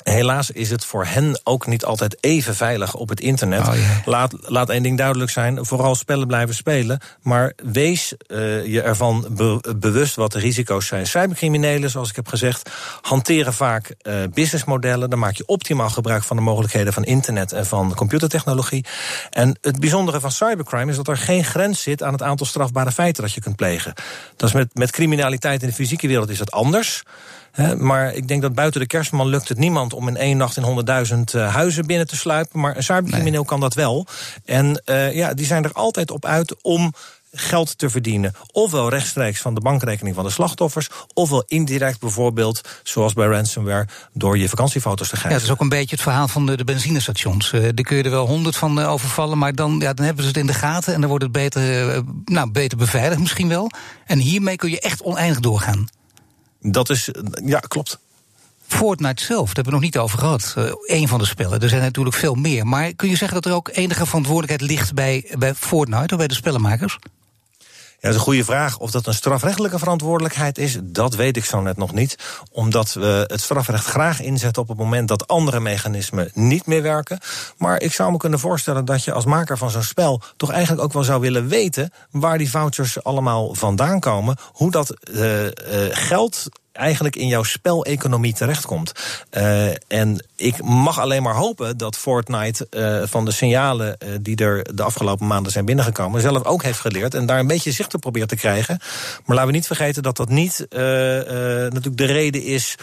Helaas 0.09 0.51
is 0.51 0.69
het 0.69 0.86
voor 0.86 1.06
hen 1.06 1.39
ook 1.44 1.68
niet 1.68 1.86
altijd 1.86 2.18
even 2.19 2.56
veilig 2.56 2.95
op 2.95 3.09
het 3.09 3.19
internet. 3.19 3.68
Oh, 3.68 3.75
yeah. 3.75 4.06
laat, 4.06 4.33
laat 4.42 4.69
één 4.69 4.83
ding 4.83 4.98
duidelijk 4.98 5.31
zijn: 5.31 5.65
vooral 5.65 5.95
spellen 5.95 6.27
blijven 6.27 6.56
spelen. 6.56 7.00
Maar 7.21 7.54
wees 7.71 8.13
uh, 8.27 8.65
je 8.65 8.81
ervan 8.81 9.27
be 9.30 9.75
bewust 9.77 10.15
wat 10.15 10.31
de 10.31 10.39
risico's 10.39 10.88
zijn. 10.88 11.07
Cybercriminelen, 11.07 11.89
zoals 11.89 12.09
ik 12.09 12.15
heb 12.15 12.27
gezegd, 12.27 12.69
hanteren 13.01 13.54
vaak 13.54 13.95
uh, 14.01 14.15
businessmodellen. 14.33 15.09
Dan 15.09 15.19
maak 15.19 15.36
je 15.36 15.45
optimaal 15.45 15.89
gebruik 15.89 16.24
van 16.24 16.36
de 16.36 16.44
mogelijkheden 16.44 16.94
van 16.94 17.03
internet 17.03 17.51
en 17.51 17.65
van 17.65 17.95
computertechnologie. 17.95 18.86
En 19.30 19.57
het 19.62 19.80
bijzondere 19.80 20.19
van 20.19 20.31
cybercrime 20.31 20.92
is 20.92 20.95
dat 20.98 21.07
er 21.07 21.18
geen 21.18 21.44
grens 21.44 21.81
zit 21.81 22.03
aan 22.03 22.13
het 22.13 22.24
aantal 22.24 22.45
strafbare 22.45 22.92
feiten 22.92 23.24
dat 23.24 23.33
je 23.33 23.42
kunt 23.42 23.56
plegen. 23.56 23.94
Dat 24.36 24.50
is 24.50 24.56
met, 24.56 24.69
met 24.74 24.92
criminaliteit 24.92 25.62
in 25.62 25.68
de 25.68 25.74
fysieke 25.74 26.07
wereld 26.07 26.30
is 26.30 26.38
dat 26.38 26.51
anders. 26.51 27.03
He, 27.57 27.75
maar 27.75 28.13
ik 28.13 28.27
denk 28.27 28.42
dat 28.42 28.54
buiten 28.54 28.81
de 28.81 28.88
kerstman 28.88 29.27
lukt 29.27 29.50
het 29.50 29.58
niemand 29.58 29.93
om 29.93 30.08
in 30.08 30.17
één 30.17 30.38
nacht 30.38 30.58
in 30.58 30.86
100.000 31.12 31.17
uh, 31.36 31.53
huizen 31.53 31.86
binnen 31.86 32.08
te 32.08 32.15
sluipen. 32.15 32.60
Maar 32.60 32.75
een 32.75 32.84
cybercrimineel 32.84 33.39
nee. 33.39 33.50
kan 33.50 33.60
dat 33.60 33.74
wel. 33.74 34.05
En 34.46 34.82
uh, 34.86 35.15
ja, 35.15 35.34
die 35.34 35.46
zijn 35.46 35.63
er 35.63 35.72
altijd 35.72 36.12
op 36.12 36.25
uit 36.25 36.62
om 36.62 36.93
geld 37.32 37.77
te 37.77 37.89
verdienen. 37.89 38.34
Ofwel 38.51 38.89
rechtstreeks 38.89 39.41
van 39.41 39.53
de 39.53 39.62
bankrekening 39.62 40.15
van 40.15 40.24
de 40.24 40.29
slachtoffers, 40.29 40.89
ofwel 41.13 41.43
indirect 41.48 42.00
bijvoorbeeld, 42.00 42.62
zoals 42.84 43.13
bij 43.13 43.27
ransomware, 43.27 43.88
door 44.13 44.38
je 44.38 44.50
vakantiefoto's 44.50 45.10
te 45.10 45.15
geven. 45.15 45.29
Ja, 45.29 45.36
dat 45.36 45.46
is 45.46 45.51
ook 45.51 45.62
een 45.62 45.70
beetje 45.70 45.96
het 45.96 46.03
verhaal 46.03 46.27
van 46.27 46.46
de, 46.46 46.58
de 46.58 46.63
benzinestations. 46.63 47.51
Uh, 47.51 47.62
daar 47.62 47.74
kun 47.74 47.98
je 47.98 48.03
er 48.03 48.10
wel 48.10 48.27
honderd 48.27 48.55
van 48.55 48.79
uh, 48.79 48.91
overvallen, 48.91 49.38
maar 49.38 49.53
dan, 49.53 49.79
ja, 49.79 49.93
dan 49.93 50.05
hebben 50.05 50.24
ze 50.24 50.29
het 50.29 50.39
in 50.39 50.48
de 50.48 50.53
gaten 50.53 50.93
en 50.93 51.00
dan 51.00 51.10
wordt 51.10 51.24
het 51.24 51.34
beter, 51.34 51.96
uh, 51.96 52.01
nou, 52.25 52.51
beter 52.51 52.77
beveiligd 52.77 53.20
misschien 53.20 53.48
wel. 53.48 53.72
En 54.05 54.20
hiermee 54.20 54.55
kun 54.55 54.70
je 54.70 54.79
echt 54.79 55.01
oneindig 55.01 55.39
doorgaan. 55.39 55.88
Dat 56.62 56.90
is, 56.90 57.10
ja, 57.46 57.60
klopt. 57.60 58.00
Fortnite 58.68 59.24
zelf, 59.24 59.46
daar 59.46 59.56
hebben 59.56 59.74
we 59.74 59.80
nog 59.80 59.82
niet 59.82 59.98
over 59.98 60.20
gehad. 60.20 60.56
Eén 60.86 61.08
van 61.08 61.20
de 61.20 61.26
spellen. 61.26 61.60
Er 61.60 61.70
zijn 61.70 61.82
natuurlijk 61.82 62.16
veel 62.16 62.36
meer. 62.36 62.68
Maar 62.68 62.94
kun 62.94 63.10
je 63.10 63.16
zeggen 63.16 63.42
dat 63.42 63.52
er 63.52 63.58
ook 63.58 63.70
enige 63.74 64.06
verantwoordelijkheid 64.06 64.72
ligt 64.72 64.94
bij, 64.94 65.32
bij 65.38 65.54
Fortnite 65.54 66.14
of 66.14 66.18
bij 66.18 66.28
de 66.28 66.34
spellenmakers? 66.34 66.98
Ja, 68.00 68.04
dat 68.04 68.12
is 68.12 68.18
een 68.18 68.34
goede 68.34 68.44
vraag. 68.44 68.77
Of 68.77 68.92
dat 68.92 69.08
een 69.08 69.13
strafrechtelijke 69.13 69.80
verantwoordelijkheid 69.80 70.58
is, 70.58 70.77
dat 70.84 71.16
weet 71.16 71.38
ik 71.38 71.46
zo 71.46 71.62
net 71.62 71.77
nog 71.77 71.94
niet. 71.94 72.18
Omdat 72.51 72.94
we 72.94 73.25
het 73.27 73.42
strafrecht 73.42 73.86
graag 73.86 74.22
inzetten 74.22 74.62
op 74.62 74.68
het 74.68 74.77
moment 74.77 75.08
dat 75.08 75.27
andere 75.27 75.60
mechanismen 75.60 76.32
niet 76.34 76.66
meer 76.66 76.82
werken. 76.82 77.20
Maar 77.58 77.82
ik 77.82 77.94
zou 77.94 78.12
me 78.12 78.18
kunnen 78.18 78.39
voorstellen 78.39 78.86
dat 78.86 79.04
je 79.04 79.12
als 79.13 79.25
maker 79.25 79.58
van 79.58 79.70
zo'n 79.70 79.84
spel 79.84 80.22
toch 80.36 80.51
eigenlijk 80.51 80.84
ook 80.84 80.94
wel 80.94 81.04
zou 81.04 81.22
willen 81.22 81.48
weten 81.48 81.92
waar 82.12 82.38
die 82.38 82.50
vouchers 82.50 83.04
allemaal 83.04 83.56
vandaan 83.56 84.00
komen. 84.00 84.38
Hoe 84.51 84.72
dat 84.72 84.94
uh, 85.12 85.44
uh, 85.44 85.50
geld 85.89 86.50
eigenlijk 86.77 87.15
in 87.15 87.27
jouw 87.27 87.43
speleconomie 87.43 88.34
terechtkomt. 88.34 88.91
Uh, 89.31 89.67
en 89.88 90.25
ik 90.36 90.63
mag 90.63 91.00
alleen 91.00 91.24
maar 91.24 91.36
hopen 91.36 91.77
dat 91.77 91.98
Fortnite 91.98 92.67
uh, 92.72 93.01
van 93.07 93.25
de 93.25 93.31
signalen 93.31 93.98
uh, 94.03 94.10
die 94.22 94.36
er 94.36 94.75
de 94.75 94.84
afgelopen 94.84 95.27
maanden 95.27 95.51
zijn 95.51 95.65
binnengekomen, 95.65 96.22
zelf 96.22 96.43
ook 96.43 96.63
heeft 96.63 96.79
geleerd 96.79 97.13
en 97.13 97.25
daar 97.25 97.39
een 97.39 97.48
beetje 97.48 97.72
zicht 97.72 97.93
op 97.93 98.01
probeert 98.01 98.29
te 98.29 98.36
krijgen. 98.36 98.79
Maar 99.25 99.36
laten 99.36 99.51
we 99.51 99.57
niet 99.57 99.67
vergeten 99.67 100.03
dat 100.03 100.17
dat 100.17 100.29
niet 100.29 100.65
natuurlijk 100.69 101.98
de 101.98 102.05
reden 102.05 102.43
is 102.43 102.75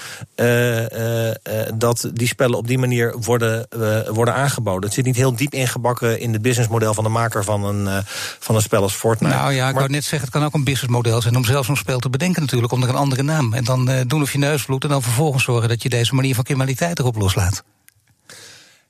dat 1.75 2.11
die 2.13 2.29
spellen 2.29 2.59
op 2.59 2.67
die 2.67 2.79
manier 2.79 3.15
worden, 3.21 3.67
worden 4.09 4.35
aangeboden. 4.35 4.83
Het 4.83 4.93
zit 4.93 5.05
niet 5.05 5.17
heel 5.17 5.37
diep 5.37 5.53
ingebakken 5.53 6.21
in 6.21 6.33
het 6.33 6.43
businessmodel 6.43 6.95
van 6.95 7.05
de 7.05 7.11
maker 7.11 7.45
van 7.45 7.65
een, 7.65 8.05
van 8.39 8.55
een 8.55 8.63
spel 8.63 8.83
als 8.83 8.95
Fortnite. 8.95 9.35
Nou 9.35 9.53
ja, 9.53 9.69
ik 9.69 9.73
maar, 9.73 9.83
wou 9.83 9.91
net 9.91 10.05
zeggen, 10.05 10.21
het 10.21 10.31
kan 10.31 10.45
ook 10.45 10.55
een 10.55 10.65
businessmodel 10.65 11.23
zijn 11.23 11.37
om 11.37 11.45
zelf 11.45 11.67
zo'n 11.67 11.77
spel 11.77 11.99
te 11.99 12.11
bedenken 12.11 12.43
natuurlijk, 12.43 12.73
onder 12.73 12.89
een 12.89 12.95
andere 12.95 13.23
naam. 13.23 13.53
En 13.53 13.65
dan 13.65 13.84
uh, 13.89 14.01
doen 14.07 14.23
of 14.23 14.33
je 14.33 14.39
neus 14.39 14.65
bloedt... 14.65 14.85
en 14.85 14.91
dan 14.91 15.03
vervolgens 15.03 15.45
zorgen 15.45 15.69
dat 15.69 15.83
je 15.83 15.89
deze 15.89 16.15
manier 16.15 16.35
van 16.35 16.45
criminaliteit 16.45 16.99
erop 16.99 17.17
loslaat. 17.17 17.65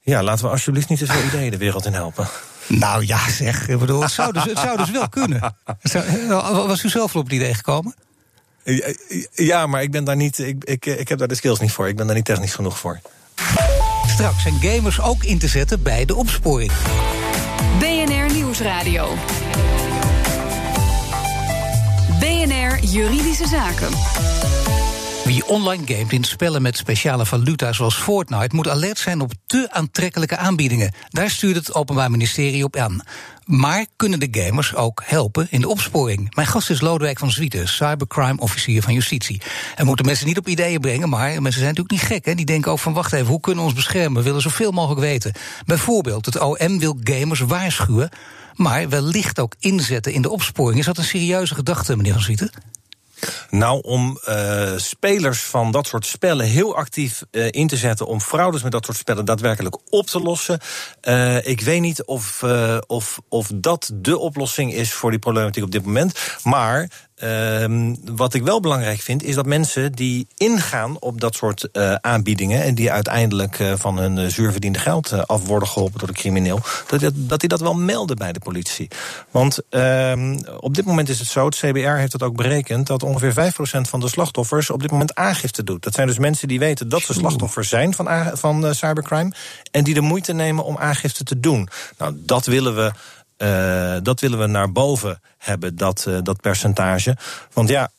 Ja, 0.01 0.23
laten 0.23 0.45
we 0.45 0.51
alsjeblieft 0.51 0.89
niet 0.89 0.99
te 0.99 1.07
veel 1.07 1.23
ideeën 1.23 1.51
de 1.51 1.57
wereld 1.57 1.87
in 1.87 1.93
helpen. 1.93 2.29
Nou 2.67 3.07
ja, 3.07 3.31
zeg. 3.31 3.69
Ik 3.69 3.79
bedoel, 3.79 4.03
het, 4.03 4.11
zou 4.11 4.33
dus, 4.33 4.45
het 4.45 4.59
zou 4.59 4.77
dus 4.77 4.91
wel 4.91 5.09
kunnen. 5.09 5.57
Was 6.69 6.83
u 6.83 6.89
zelf 6.89 7.17
op 7.17 7.25
het 7.25 7.33
idee 7.33 7.55
gekomen? 7.55 7.95
Ja, 9.33 9.67
maar 9.67 9.83
ik 9.83 9.91
ben 9.91 10.05
daar 10.05 10.17
niet. 10.17 10.39
Ik, 10.39 10.65
ik, 10.65 10.87
ik 10.87 11.09
heb 11.09 11.19
daar 11.19 11.29
de 11.29 11.35
skills 11.35 11.61
niet 11.61 11.73
voor. 11.73 11.89
Ik 11.89 11.97
ben 11.97 12.07
daar 12.07 12.17
niet 12.17 12.25
technisch 12.25 12.55
genoeg 12.55 12.79
voor. 12.79 13.01
Straks 14.07 14.43
zijn 14.43 14.61
gamers 14.61 15.01
ook 15.01 15.25
in 15.25 15.39
te 15.39 15.49
zetten 15.49 15.83
bij 15.83 16.05
de 16.05 16.15
opsporing. 16.15 16.73
BNR 17.79 18.33
Nieuwsradio. 18.33 19.15
BNR 22.19 22.79
Juridische 22.85 23.47
Zaken. 23.47 23.93
Wie 25.25 25.47
online 25.47 25.87
gamet 25.87 26.13
in 26.13 26.25
spellen 26.25 26.63
met 26.63 26.77
speciale 26.77 27.27
valuta 27.27 27.73
zoals 27.73 27.95
Fortnite 27.95 28.55
moet 28.55 28.69
alert 28.69 28.99
zijn 28.99 29.21
op 29.21 29.33
te 29.47 29.69
aantrekkelijke 29.71 30.37
aanbiedingen. 30.37 30.93
Daar 31.09 31.31
stuurt 31.31 31.57
het 31.57 31.75
Openbaar 31.75 32.11
Ministerie 32.11 32.65
op 32.65 32.77
aan. 32.77 33.03
Maar 33.45 33.87
kunnen 33.97 34.21
de 34.21 34.29
gamers 34.31 34.75
ook 34.75 35.03
helpen 35.05 35.47
in 35.51 35.61
de 35.61 35.69
opsporing? 35.69 36.35
Mijn 36.35 36.47
gast 36.47 36.71
is 36.71 36.81
Lodewijk 36.81 37.19
van 37.19 37.31
Zwieten, 37.31 37.69
cybercrime 37.69 38.41
officier 38.41 38.83
van 38.83 38.95
justitie. 38.95 39.43
En 39.75 39.87
moeten 39.87 40.07
mensen 40.07 40.27
niet 40.27 40.39
op 40.39 40.49
ideeën 40.49 40.81
brengen, 40.81 41.09
maar 41.09 41.29
mensen 41.29 41.61
zijn 41.61 41.75
natuurlijk 41.75 41.91
niet 41.91 42.13
gek. 42.13 42.25
Hè? 42.25 42.35
Die 42.35 42.47
denken 42.47 42.73
ook 42.73 42.79
van 42.79 42.93
wacht 42.93 43.13
even, 43.13 43.27
hoe 43.27 43.41
kunnen 43.41 43.63
we 43.63 43.69
ons 43.69 43.79
beschermen? 43.79 44.19
We 44.19 44.29
willen 44.29 44.43
zoveel 44.43 44.71
mogelijk 44.71 45.01
weten. 45.01 45.33
Bijvoorbeeld, 45.67 46.27
het 46.27 46.41
OM 46.41 46.79
wil 46.79 46.99
gamers 47.05 47.41
waarschuwen, 47.41 48.11
maar 48.55 48.89
wellicht 48.89 49.41
ook 49.41 49.55
inzetten 49.59 50.13
in 50.13 50.23
de 50.23 50.31
opsporing. 50.31 50.79
Is 50.79 50.87
dat 50.87 50.99
een 50.99 51.05
serieuze 51.05 51.55
gedachte, 51.55 51.97
meneer 51.97 52.13
van 52.13 52.23
Zwieten? 52.23 52.51
Nou, 53.51 53.81
om 53.83 54.19
uh, 54.29 54.73
spelers 54.77 55.43
van 55.43 55.71
dat 55.71 55.87
soort 55.87 56.07
spellen 56.07 56.47
heel 56.47 56.77
actief 56.77 57.23
uh, 57.31 57.47
in 57.51 57.67
te 57.67 57.77
zetten 57.77 58.07
om 58.07 58.21
fraudes 58.21 58.63
met 58.63 58.73
dat 58.73 58.85
soort 58.85 58.97
spellen 58.97 59.25
daadwerkelijk 59.25 59.77
op 59.91 60.07
te 60.07 60.21
lossen. 60.21 60.61
Uh, 61.03 61.47
ik 61.47 61.61
weet 61.61 61.81
niet 61.81 62.05
of, 62.05 62.43
of, 62.87 63.21
of 63.29 63.51
dat 63.55 63.91
de 63.95 64.19
oplossing 64.19 64.75
is 64.75 64.93
voor 64.93 65.11
die 65.11 65.19
problematiek 65.19 65.65
op 65.65 65.71
dit 65.71 65.85
moment. 65.85 66.19
Maar 66.43 66.91
Ehm, 67.25 67.95
wat 68.05 68.35
ik 68.35 68.43
wel 68.43 68.61
belangrijk 68.61 69.01
vind, 69.01 69.23
is 69.23 69.35
dat 69.35 69.47
mensen 69.47 69.93
die 69.93 70.27
ingaan 70.37 71.01
op 71.01 71.21
dat 71.21 71.35
soort 71.35 71.69
uh, 71.73 71.95
aanbiedingen. 71.95 72.63
en 72.63 72.75
die 72.75 72.93
uiteindelijk 72.93 73.59
uh, 73.59 73.73
van 73.77 73.99
hun 73.99 74.17
uh, 74.17 74.27
zuurverdiende 74.27 74.79
geld 74.79 75.27
af 75.27 75.47
worden 75.47 75.69
geholpen 75.69 75.99
door 75.99 76.09
de 76.09 76.15
crimineel. 76.15 76.61
dat 76.87 77.01
die 77.01 77.13
dat, 77.13 77.41
dat, 77.41 77.51
dat 77.51 77.61
wel 77.61 77.75
melden 77.75 78.17
bij 78.17 78.33
de 78.33 78.39
politie. 78.39 78.89
Want 79.31 79.59
ehm, 79.69 80.39
op 80.61 80.75
dit 80.75 80.85
moment 80.85 81.09
is 81.09 81.19
het 81.19 81.29
zo, 81.29 81.45
het 81.45 81.57
CBR 81.57 81.79
heeft 81.79 82.13
het 82.13 82.23
ook 82.23 82.37
berekend. 82.37 82.87
dat 82.87 83.03
ongeveer 83.03 83.53
5% 83.53 83.81
van 83.81 84.01
de 84.01 84.09
slachtoffers 84.09 84.71
op 84.71 84.81
dit 84.81 84.91
moment 84.91 85.15
aangifte 85.15 85.65
doet. 85.65 85.83
Dat 85.83 85.95
zijn 85.95 86.07
dus 86.07 86.19
mensen 86.19 86.49
die 86.49 86.59
weten 86.59 86.89
dat 86.89 87.03
ze 87.03 87.13
slachtoffer 87.13 87.65
zijn 87.65 87.95
van, 87.95 88.31
van 88.33 88.75
cybercrime. 88.75 89.33
en 89.71 89.85
die 89.85 89.95
de 89.95 90.01
moeite 90.01 90.33
nemen 90.33 90.65
om 90.65 90.77
aangifte 90.79 91.25
te 91.25 91.41
doen. 91.41 91.69
Nou, 91.99 92.15
dat 92.17 92.47
willen 92.47 92.75
we 92.75 92.93
uh, 93.39 93.97
dat 94.03 94.21
willen 94.21 94.39
we 94.39 94.47
naar 94.47 94.73
boven 94.73 95.21
hebben, 95.39 95.77
dat, 95.77 96.05
uh, 96.09 96.19
dat 96.23 96.41
percentage. 96.41 97.17
Want 97.53 97.69
ja, 97.69 97.91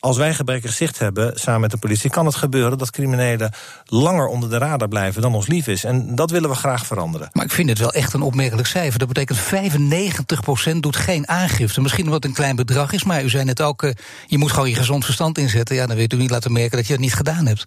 als 0.00 0.16
wij 0.16 0.34
gebrekkig 0.34 0.72
zicht 0.72 0.98
hebben 0.98 1.38
samen 1.38 1.60
met 1.60 1.70
de 1.70 1.76
politie, 1.76 2.10
kan 2.10 2.26
het 2.26 2.34
gebeuren 2.34 2.78
dat 2.78 2.90
criminelen 2.90 3.52
langer 3.84 4.26
onder 4.26 4.50
de 4.50 4.58
radar 4.58 4.88
blijven 4.88 5.22
dan 5.22 5.34
ons 5.34 5.46
lief 5.46 5.66
is. 5.66 5.84
En 5.84 6.14
dat 6.14 6.30
willen 6.30 6.50
we 6.50 6.56
graag 6.56 6.86
veranderen. 6.86 7.28
Maar 7.32 7.44
ik 7.44 7.50
vind 7.50 7.68
het 7.68 7.78
wel 7.78 7.92
echt 7.92 8.12
een 8.12 8.22
opmerkelijk 8.22 8.68
cijfer. 8.68 8.98
Dat 8.98 9.08
betekent 9.08 9.38
95% 9.38 10.76
doet 10.80 10.96
geen 10.96 11.28
aangifte. 11.28 11.80
Misschien 11.80 12.08
wat 12.08 12.24
een 12.24 12.32
klein 12.32 12.56
bedrag 12.56 12.92
is, 12.92 13.04
maar 13.04 13.24
u 13.24 13.28
zei 13.28 13.44
net 13.44 13.62
ook, 13.62 13.82
uh, 13.82 13.90
je 14.26 14.38
moet 14.38 14.52
gewoon 14.52 14.68
je 14.68 14.74
gezond 14.74 15.04
verstand 15.04 15.38
inzetten. 15.38 15.76
Ja, 15.76 15.86
dan 15.86 15.96
weet 15.96 16.12
u 16.12 16.16
niet 16.16 16.30
laten 16.30 16.52
merken 16.52 16.76
dat 16.76 16.86
je 16.86 16.92
het 16.92 17.02
niet 17.02 17.14
gedaan 17.14 17.46
hebt. 17.46 17.62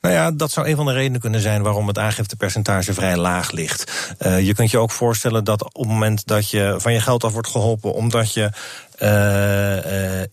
Nou 0.00 0.14
ja, 0.14 0.30
dat 0.30 0.50
zou 0.50 0.68
een 0.68 0.76
van 0.76 0.86
de 0.86 0.92
redenen 0.92 1.20
kunnen 1.20 1.40
zijn 1.40 1.62
waarom 1.62 1.86
het 1.86 1.98
aangiftepercentage 1.98 2.94
vrij 2.94 3.16
laag 3.16 3.50
ligt. 3.50 4.14
Uh, 4.18 4.46
je 4.46 4.54
kunt 4.54 4.70
je 4.70 4.78
ook 4.78 4.90
voorstellen 4.90 5.44
dat 5.44 5.64
op 5.64 5.82
het 5.82 5.88
moment 5.88 6.26
dat 6.26 6.50
je 6.50 6.74
van 6.78 6.92
je 6.92 7.00
geld 7.00 7.24
af 7.24 7.32
wordt 7.32 7.48
geholpen, 7.48 7.94
omdat 7.94 8.32
je 8.32 8.50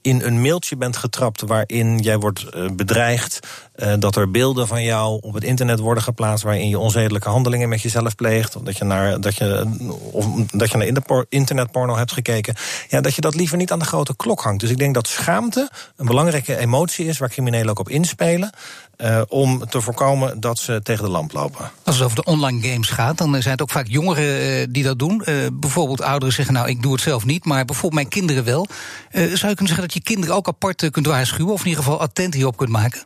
in 0.01 0.21
een 0.21 0.41
mailtje 0.41 0.77
bent 0.77 0.97
getrapt 0.97 1.41
waarin 1.41 1.99
jij 1.99 2.17
wordt 2.17 2.45
uh, 2.55 2.69
bedreigd. 2.71 3.39
dat 3.99 4.15
er 4.15 4.31
beelden 4.31 4.67
van 4.67 4.83
jou 4.83 5.17
op 5.21 5.33
het 5.33 5.43
internet 5.43 5.79
worden 5.79 6.03
geplaatst 6.03 6.43
waarin 6.43 6.69
je 6.69 6.79
onzedelijke 6.79 7.29
handelingen 7.29 7.69
met 7.69 7.81
jezelf 7.81 8.15
pleegt. 8.15 8.55
Of 8.55 8.61
dat 8.61 8.77
je 8.77 8.83
naar, 8.83 9.21
dat 9.21 9.35
je, 9.35 9.65
of 10.11 10.25
dat 10.51 10.71
je 10.71 10.77
naar 10.77 11.25
internetporno 11.29 11.95
hebt 11.95 12.11
gekeken. 12.11 12.55
Ja, 12.89 13.01
dat 13.01 13.15
je 13.15 13.21
dat 13.21 13.35
liever 13.35 13.57
niet 13.57 13.71
aan 13.71 13.79
de 13.79 13.85
grote 13.85 14.15
klok 14.15 14.41
hangt. 14.41 14.59
Dus 14.59 14.69
ik 14.69 14.77
denk 14.77 14.93
dat 14.93 15.07
schaamte 15.07 15.69
een 15.95 16.05
belangrijke 16.05 16.57
emotie 16.57 17.05
is 17.05 17.17
waar 17.17 17.29
criminelen 17.29 17.69
ook 17.69 17.79
op 17.79 17.89
inspelen. 17.89 18.53
Om 19.27 19.69
te 19.69 19.81
voorkomen 19.81 20.39
dat 20.39 20.59
ze 20.59 20.79
tegen 20.83 21.03
de 21.03 21.09
lamp 21.09 21.33
lopen. 21.33 21.71
Als 21.83 21.95
het 21.95 22.03
over 22.03 22.15
de 22.15 22.23
online 22.23 22.67
games 22.67 22.89
gaat, 22.89 23.17
dan 23.17 23.41
zijn 23.41 23.53
het 23.53 23.61
ook 23.61 23.69
vaak 23.69 23.87
jongeren 23.87 24.71
die 24.71 24.83
dat 24.83 24.99
doen. 24.99 25.23
Bijvoorbeeld 25.53 26.01
ouderen 26.01 26.33
zeggen, 26.33 26.53
nou, 26.53 26.69
ik 26.69 26.81
doe 26.81 26.91
het 26.91 27.01
zelf 27.01 27.25
niet, 27.25 27.45
maar 27.45 27.65
bijvoorbeeld 27.65 27.93
mijn 27.93 28.07
kinderen 28.07 28.43
wel 28.43 28.52
Uh, 28.61 28.67
zou 29.11 29.29
je 29.29 29.37
kunnen 29.39 29.67
zeggen 29.67 29.81
dat 29.81 29.93
je 29.93 30.01
kinderen 30.01 30.35
ook 30.35 30.47
apart 30.47 30.89
kunt 30.91 31.05
waarschuwen, 31.05 31.53
of 31.53 31.61
in 31.61 31.67
ieder 31.67 31.83
geval 31.83 31.99
attent 31.99 32.33
hierop 32.33 32.57
kunt 32.57 32.69
maken? 32.69 33.01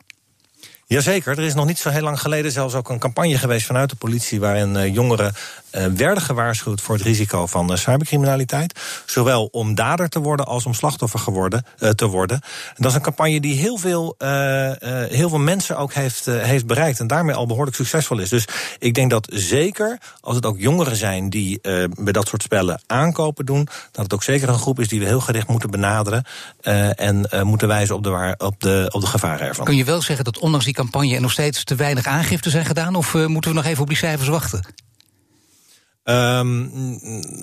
Jazeker, 0.86 1.38
er 1.38 1.44
is 1.44 1.54
nog 1.54 1.66
niet 1.66 1.78
zo 1.78 1.90
heel 1.90 2.02
lang 2.02 2.20
geleden 2.20 2.52
zelfs 2.52 2.74
ook 2.74 2.88
een 2.88 2.98
campagne 2.98 3.38
geweest 3.38 3.66
vanuit 3.66 3.90
de 3.90 3.96
politie 3.96 4.40
waarin 4.40 4.74
uh, 4.74 4.94
jongeren 4.94 5.34
werden 5.70 6.22
gewaarschuwd 6.22 6.80
voor 6.80 6.94
het 6.94 7.04
risico 7.04 7.46
van 7.46 7.70
uh, 7.70 7.76
cybercriminaliteit. 7.76 8.80
Zowel 9.06 9.46
om 9.46 9.74
dader 9.74 10.08
te 10.08 10.20
worden 10.20 10.46
als 10.46 10.66
om 10.66 10.74
slachtoffer 10.74 11.18
geworden, 11.18 11.64
te 11.94 12.06
worden. 12.06 12.40
En 12.68 12.74
dat 12.76 12.90
is 12.90 12.96
een 12.96 13.02
campagne 13.02 13.40
die 13.40 13.54
heel 13.54 13.76
veel, 13.76 14.14
heel 15.08 15.28
veel 15.28 15.38
mensen 15.38 15.78
ook 15.78 15.92
heeft, 15.92 16.24
heeft 16.24 16.66
bereikt 16.66 17.00
en 17.00 17.06
daarmee 17.06 17.34
al 17.34 17.46
behoorlijk 17.46 17.76
succesvol 17.76 18.18
is. 18.18 18.28
Dus 18.28 18.44
ik 18.78 18.94
denk 18.94 19.10
dat 19.10 19.28
zeker 19.32 19.98
als 20.20 20.36
het 20.36 20.46
ook 20.46 20.58
jongeren 20.58 20.96
zijn 20.96 21.30
die 21.30 21.60
bij 21.94 22.12
dat 22.12 22.28
soort 22.28 22.42
spellen 22.42 22.80
aankopen 22.86 23.46
doen, 23.46 23.68
dat 23.92 24.02
het 24.02 24.14
ook 24.14 24.22
zeker 24.22 24.48
een 24.48 24.58
groep 24.58 24.80
is 24.80 24.88
die 24.88 25.00
we 25.00 25.06
heel 25.06 25.20
gericht 25.20 25.48
moeten 25.48 25.70
benaderen 25.70 26.24
en 26.96 27.28
moeten 27.42 27.68
wijzen 27.68 27.94
op 27.94 28.02
de, 28.02 28.10
waar, 28.10 28.34
op, 28.38 28.60
de, 28.60 28.88
op 28.92 29.00
de 29.00 29.06
gevaren 29.06 29.46
ervan. 29.46 29.64
Kun 29.64 29.76
je 29.76 29.84
wel 29.84 30.02
zeggen 30.02 30.24
dat 30.24 30.38
ondanks 30.38 30.64
die 30.64 30.74
campagne 30.74 31.14
er 31.14 31.20
nog 31.20 31.32
steeds 31.32 31.64
te 31.64 31.74
weinig 31.74 32.06
aangifte 32.06 32.50
zijn 32.50 32.64
gedaan? 32.64 32.94
Of 32.94 33.14
moeten 33.14 33.50
we 33.50 33.56
nog 33.56 33.66
even 33.66 33.82
op 33.82 33.88
die 33.88 33.96
cijfers 33.96 34.28
wachten? 34.28 34.86
Um, 36.08 36.98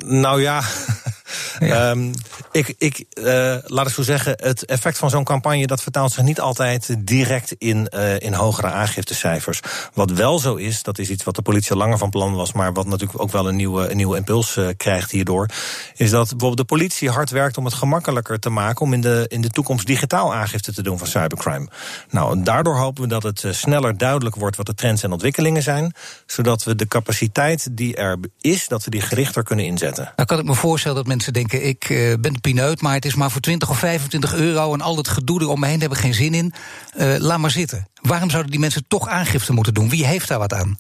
nou 0.06 0.42
ja, 0.42 0.64
ja. 1.60 1.90
Um, 1.90 2.14
ik, 2.52 2.76
ik 2.78 3.06
uh, 3.14 3.56
laat 3.64 3.88
ik 3.88 3.94
zo 3.94 4.02
zeggen, 4.02 4.34
het 4.42 4.66
effect 4.66 4.98
van 4.98 5.10
zo'n 5.10 5.24
campagne 5.24 5.68
dat 5.68 5.82
vertaalt 5.82 6.12
zich 6.12 6.24
niet 6.24 6.40
altijd 6.40 6.96
direct 7.00 7.56
in, 7.58 7.88
uh, 7.96 8.20
in 8.20 8.34
hogere 8.34 8.68
aangiftecijfers. 8.68 9.60
Wat 9.94 10.12
wel 10.12 10.40
zo 10.40 10.56
is, 10.56 10.84
dat 10.84 10.98
is 10.98 11.10
iets 11.10 11.24
wat 11.24 11.36
de 11.36 11.42
politie 11.42 11.72
al 11.72 11.78
langer 11.78 11.98
van 11.98 12.10
plan 12.10 12.34
was, 12.34 12.54
maar 12.54 12.74
wat 12.74 12.86
natuurlijk 12.86 13.22
ook 13.22 13.32
wel 13.32 13.48
een 13.48 13.56
nieuwe, 13.56 13.90
een 13.90 13.98
nieuwe 13.98 14.18
impuls 14.18 14.56
uh, 14.56 14.68
krijgt 14.78 15.12
hierdoor, 15.12 15.50
is 15.96 16.10
dat 16.10 16.30
bijvoorbeeld 16.30 16.58
de 16.58 16.76
politie 16.76 17.10
hard 17.10 17.30
werkt 17.30 17.58
om 17.58 17.66
het 17.66 17.74
gemakkelijker 17.74 18.40
te 18.40 18.50
maken 18.50 18.82
om 18.82 18.94
in 18.94 19.02
de, 19.02 19.26
in 19.28 19.42
de 19.42 19.50
toekomst 19.50 19.86
digitaal 19.86 20.34
aangifte 20.34 20.74
te 20.74 20.82
doen 20.82 20.98
van 20.98 21.08
cybercrime. 21.08 21.68
Nou, 22.10 22.44
daardoor 22.44 22.76
hopen 22.78 23.02
we 23.04 23.10
dat 23.10 23.24
het 23.24 23.44
sneller 23.50 23.98
duidelijk 23.98 24.36
wordt 24.36 24.58
wat 24.58 24.66
de 24.66 24.74
trends 24.74 25.04
en 25.04 25.12
ontwikkelingen 25.12 25.64
zijn, 25.64 25.94
zodat 26.26 26.64
we 26.64 26.76
de 26.76 26.88
capaciteit 26.88 27.68
die 27.72 27.96
er 27.96 28.18
is, 28.42 28.68
dat 28.68 28.84
we 28.84 28.90
die 28.90 29.02
gerichter 29.02 29.44
kunnen 29.44 29.66
inzetten. 29.66 30.14
Nou 30.16 30.28
kan 30.28 30.40
ik 30.40 30.46
me 30.46 30.54
voorstellen 30.54 30.98
dat 30.98 31.06
mensen 31.16 31.34
denken, 31.34 31.68
ik 31.68 31.90
uh, 31.90 32.14
ben 32.20 32.42
pineut, 32.42 32.82
maar 32.82 32.94
het 32.94 33.06
is 33.06 33.16
maar 33.16 33.32
voor 33.32 33.42
20 33.42 33.70
of 33.70 33.80
25 33.80 34.36
euro 34.36 34.74
en 34.74 34.82
al 34.82 34.98
het 34.98 35.08
gedoe 35.08 35.42
eromheen 35.42 35.82
heb 35.82 35.92
ik 35.92 35.98
geen 35.98 36.14
zin 36.14 36.34
in. 36.34 36.54
Uh, 36.98 37.16
laat 37.18 37.40
maar 37.40 37.52
zitten. 37.52 37.88
Waarom 38.02 38.30
zouden 38.30 38.52
die 38.52 38.60
mensen 38.60 38.86
toch 38.88 39.08
aangifte 39.08 39.54
moeten 39.54 39.74
doen? 39.74 39.90
Wie 39.90 40.06
heeft 40.06 40.28
daar 40.28 40.40
wat 40.40 40.54
aan? 40.54 40.78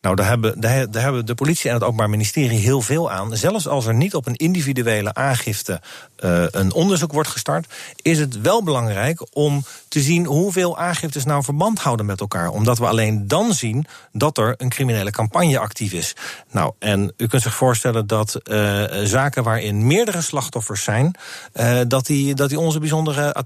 Nou, 0.00 0.16
daar 0.16 0.26
hebben, 0.26 0.64
hebben 0.90 1.26
de 1.26 1.34
politie 1.34 1.68
en 1.68 1.74
het 1.74 1.84
Openbaar 1.84 2.10
Ministerie 2.10 2.58
heel 2.58 2.80
veel 2.80 3.10
aan. 3.10 3.36
Zelfs 3.36 3.68
als 3.68 3.86
er 3.86 3.94
niet 3.94 4.14
op 4.14 4.26
een 4.26 4.34
individuele 4.34 5.14
aangifte 5.14 5.80
uh, 6.24 6.44
een 6.50 6.72
onderzoek 6.72 7.12
wordt 7.12 7.28
gestart, 7.28 7.66
is 7.96 8.18
het 8.18 8.40
wel 8.40 8.62
belangrijk 8.62 9.26
om 9.32 9.64
te 9.88 10.00
zien 10.00 10.24
hoeveel 10.26 10.78
aangiftes 10.78 11.24
nou 11.24 11.44
verband 11.44 11.78
houden 11.78 12.06
met 12.06 12.20
elkaar. 12.20 12.48
Omdat 12.48 12.78
we 12.78 12.86
alleen 12.86 13.28
dan 13.28 13.54
zien 13.54 13.86
dat 14.12 14.38
er 14.38 14.54
een 14.56 14.68
criminele 14.68 15.10
campagne 15.10 15.58
actief 15.58 15.92
is. 15.92 16.16
Nou, 16.50 16.72
en 16.78 17.12
u 17.16 17.26
kunt 17.26 17.42
zich 17.42 17.54
voorstellen 17.54 18.06
dat 18.06 18.40
uh, 18.44 18.84
zaken 19.04 19.42
waarin 19.42 19.86
meerdere 19.86 20.20
slachtoffers 20.20 20.84
zijn, 20.84 21.14
uh, 21.54 21.80
dat, 21.88 22.06
die, 22.06 22.34
dat 22.34 22.48
die 22.48 22.58
onze 22.58 22.78
bijzondere, 22.78 23.44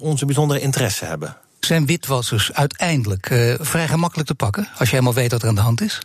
onze 0.00 0.24
bijzondere 0.24 0.60
interesse 0.60 1.04
hebben 1.04 1.36
zijn 1.66 1.86
witwassers 1.86 2.52
uiteindelijk 2.52 3.30
uh, 3.30 3.54
vrij 3.60 3.88
gemakkelijk 3.88 4.28
te 4.28 4.34
pakken? 4.34 4.68
Als 4.78 4.88
je 4.88 4.94
helemaal 4.94 5.14
weet 5.14 5.30
wat 5.30 5.42
er 5.42 5.48
aan 5.48 5.54
de 5.54 5.60
hand 5.60 5.80
is? 5.80 6.00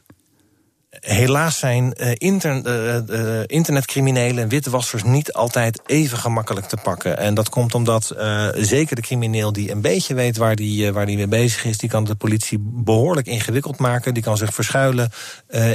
Helaas 0.99 1.59
zijn 1.59 1.93
uh, 1.97 2.11
inter, 2.13 2.61
uh, 3.09 3.43
internetcriminelen 3.45 4.43
en 4.43 4.49
witwassers 4.49 5.03
niet 5.03 5.33
altijd 5.33 5.81
even 5.85 6.17
gemakkelijk 6.17 6.67
te 6.67 6.77
pakken. 6.83 7.17
En 7.17 7.33
dat 7.33 7.49
komt 7.49 7.75
omdat 7.75 8.15
zeker 8.55 8.95
de 8.95 9.01
crimineel 9.01 9.53
die 9.53 9.71
een 9.71 9.81
beetje 9.81 10.13
weet 10.13 10.37
waar 10.37 10.55
die, 10.55 10.93
waar 10.93 11.05
die 11.05 11.17
mee 11.17 11.27
bezig 11.27 11.65
is, 11.65 11.77
die 11.77 11.89
kan 11.89 12.03
de 12.03 12.15
politie 12.15 12.57
behoorlijk 12.61 13.27
ingewikkeld 13.27 13.77
maken. 13.77 14.13
Die 14.13 14.23
kan 14.23 14.37
zich 14.37 14.53
verschuilen 14.53 15.09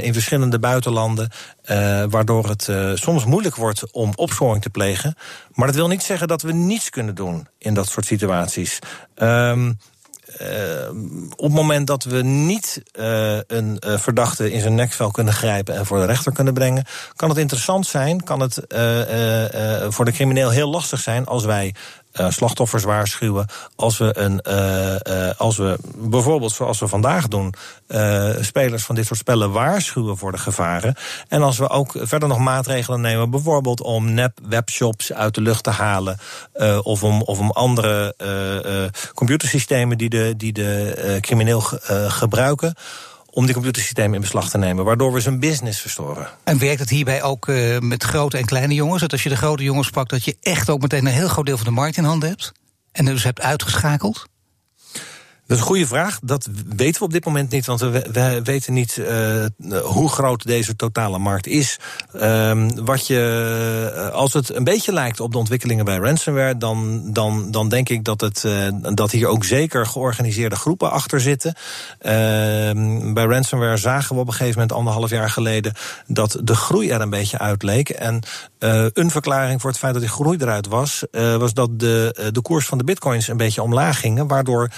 in 0.01 0.13
verschillende 0.13 0.59
buitenlanden. 0.59 1.29
waardoor 2.09 2.49
het 2.49 2.69
soms 2.99 3.25
moeilijk 3.25 3.55
wordt 3.55 3.91
om 3.91 4.11
opsporing 4.15 4.61
te 4.63 4.69
plegen. 4.69 5.15
Maar 5.51 5.67
dat 5.67 5.75
wil 5.75 5.87
niet 5.87 6.03
zeggen 6.03 6.27
dat 6.27 6.41
we 6.41 6.53
niets 6.53 6.89
kunnen 6.89 7.15
doen 7.15 7.47
in 7.57 7.73
dat 7.73 7.89
soort 7.89 8.05
situaties. 8.05 8.79
Um, 9.15 9.77
uh, 10.41 10.89
op 11.35 11.43
het 11.43 11.53
moment 11.53 11.87
dat 11.87 12.03
we 12.03 12.21
niet 12.21 12.83
uh, 12.99 13.37
een 13.47 13.81
uh, 13.87 13.97
verdachte 13.97 14.51
in 14.51 14.61
zijn 14.61 14.75
nekvel 14.75 15.11
kunnen 15.11 15.33
grijpen 15.33 15.75
en 15.75 15.85
voor 15.85 15.97
de 15.97 16.05
rechter 16.05 16.31
kunnen 16.31 16.53
brengen, 16.53 16.85
kan 17.15 17.29
het 17.29 17.37
interessant 17.37 17.85
zijn, 17.85 18.23
kan 18.23 18.39
het 18.39 18.55
voor 19.93 20.05
de 20.05 20.11
crimineel 20.11 20.49
heel 20.49 20.69
lastig 20.69 20.99
zijn 20.99 21.25
als 21.25 21.45
wij 21.45 21.73
uh, 22.19 22.29
slachtoffers 22.29 22.83
waarschuwen. 22.83 23.47
Als 23.75 23.97
we, 23.97 24.17
een, 24.17 24.39
uh, 24.47 24.95
uh, 25.03 25.31
als 25.37 25.57
we 25.57 25.77
bijvoorbeeld, 25.95 26.51
zoals 26.51 26.79
we 26.79 26.87
vandaag 26.87 27.27
doen, 27.27 27.53
spelers 28.39 28.83
van 28.83 28.95
dit 28.95 29.05
soort 29.05 29.19
spellen 29.19 29.51
waarschuwen 29.51 30.17
voor 30.17 30.31
de 30.31 30.37
gevaren. 30.37 30.95
En 31.27 31.41
als 31.41 31.57
we 31.57 31.69
ook 31.69 31.91
verder 31.95 32.29
nog 32.29 32.37
maatregelen 32.37 33.01
nemen, 33.01 33.29
bijvoorbeeld 33.29 33.81
om 33.81 34.13
nep 34.13 34.39
webshops 34.43 35.13
uit 35.13 35.35
de 35.35 35.41
lucht 35.41 35.63
te 35.63 35.69
halen. 35.69 36.17
of, 36.83 37.03
om, 37.03 37.21
of 37.21 37.39
om 37.39 37.51
andere 37.51 38.15
computersystemen 39.13 39.97
die 39.97 40.09
de, 40.09 40.33
die 40.37 40.53
de 40.53 41.17
crimineel 41.21 41.61
gebruiken 42.07 42.75
om 43.33 43.45
die 43.45 43.53
computersystemen 43.53 44.13
in 44.13 44.21
beslag 44.21 44.49
te 44.49 44.57
nemen, 44.57 44.85
waardoor 44.85 45.13
we 45.13 45.19
zijn 45.19 45.39
business 45.39 45.81
verstoren. 45.81 46.29
En 46.43 46.59
werkt 46.59 46.79
het 46.79 46.89
hierbij 46.89 47.23
ook 47.23 47.47
uh, 47.47 47.79
met 47.79 48.03
grote 48.03 48.37
en 48.37 48.45
kleine 48.45 48.73
jongens? 48.73 49.01
Dat 49.01 49.11
als 49.11 49.23
je 49.23 49.29
de 49.29 49.35
grote 49.35 49.63
jongens 49.63 49.89
pakt, 49.89 50.09
dat 50.09 50.23
je 50.23 50.37
echt 50.41 50.69
ook 50.69 50.81
meteen 50.81 51.05
een 51.05 51.11
heel 51.13 51.27
groot 51.27 51.45
deel 51.45 51.57
van 51.57 51.65
de 51.65 51.71
markt 51.71 51.97
in 51.97 52.03
handen 52.03 52.29
hebt? 52.29 52.51
En 52.91 53.05
dus 53.05 53.23
hebt 53.23 53.41
uitgeschakeld? 53.41 54.25
Dat 55.47 55.57
is 55.57 55.63
een 55.63 55.69
goede 55.69 55.87
vraag. 55.87 56.19
Dat 56.21 56.49
weten 56.75 56.99
we 56.99 57.05
op 57.05 57.11
dit 57.11 57.25
moment 57.25 57.49
niet, 57.49 57.65
want 57.65 57.79
we, 57.79 57.89
we 58.11 58.39
weten 58.43 58.73
niet 58.73 58.97
uh, 58.97 59.45
hoe 59.83 60.09
groot 60.09 60.45
deze 60.45 60.75
totale 60.75 61.17
markt 61.17 61.47
is. 61.47 61.79
Um, 62.15 62.85
wat 62.85 63.07
je, 63.07 63.91
eh, 63.95 64.09
als 64.09 64.33
het 64.33 64.55
een 64.55 64.63
beetje 64.63 64.93
lijkt 64.93 65.19
op 65.19 65.31
de 65.31 65.37
ontwikkelingen 65.37 65.85
bij 65.85 65.97
ransomware, 65.97 66.57
dan, 66.57 67.01
dan, 67.13 67.51
dan 67.51 67.69
denk 67.69 67.89
ik 67.89 68.03
dat, 68.03 68.21
het, 68.21 68.43
uh, 68.45 68.67
dat 68.93 69.11
hier 69.11 69.27
ook 69.27 69.43
zeker 69.43 69.85
georganiseerde 69.85 70.55
groepen 70.55 70.91
achter 70.91 71.21
zitten. 71.21 71.53
Uh, 72.01 72.11
bij 73.13 73.25
ransomware 73.25 73.77
zagen 73.77 74.15
we 74.15 74.21
op 74.21 74.27
een 74.27 74.33
gegeven 74.33 74.59
moment, 74.59 74.77
anderhalf 74.77 75.09
jaar 75.09 75.29
geleden, 75.29 75.73
dat 76.07 76.39
de 76.43 76.55
groei 76.55 76.89
er 76.89 77.01
een 77.01 77.09
beetje 77.09 77.39
uitleek. 77.39 77.89
En 77.89 78.21
een 78.93 79.11
verklaring 79.11 79.61
voor 79.61 79.69
het 79.69 79.79
feit 79.79 79.93
dat 79.93 80.01
die 80.01 80.11
groei 80.11 80.37
eruit 80.37 80.67
was, 80.67 81.03
was 81.11 81.53
dat 81.53 81.79
de, 81.79 82.29
de 82.31 82.41
koers 82.41 82.65
van 82.65 82.77
de 82.77 82.83
bitcoins 82.83 83.27
een 83.27 83.37
beetje 83.37 83.61
omlaag 83.61 83.99
gingen, 83.99 84.27
waardoor 84.27 84.69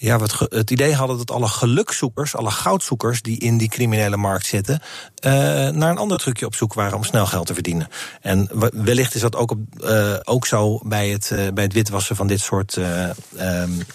ja, 0.00 0.18
wat 0.18 0.46
het 0.48 0.70
idee 0.70 0.94
hadden 0.94 1.16
dat 1.18 1.30
alle 1.30 1.48
gelukzoekers, 1.48 2.36
alle 2.36 2.50
goudzoekers 2.50 3.22
die 3.22 3.38
in 3.38 3.58
die 3.58 3.68
criminele 3.68 4.16
markt 4.16 4.46
zitten, 4.46 4.82
uh, 5.26 5.32
naar 5.68 5.90
een 5.90 5.98
ander 5.98 6.18
trucje 6.18 6.46
op 6.46 6.54
zoek 6.54 6.74
waren 6.74 6.96
om 6.96 7.04
snel 7.04 7.26
geld 7.26 7.46
te 7.46 7.54
verdienen. 7.54 7.88
En 8.20 8.48
wellicht 8.84 9.14
is 9.14 9.20
dat 9.20 9.36
ook, 9.36 9.50
op, 9.50 9.58
uh, 9.80 10.16
ook 10.24 10.46
zo 10.46 10.80
bij 10.84 11.08
het, 11.08 11.30
uh, 11.32 11.48
bij 11.54 11.64
het 11.64 11.72
witwassen 11.72 12.16
van 12.16 12.26
dit 12.26 12.40
soort. 12.40 12.76
Um, 12.76 13.86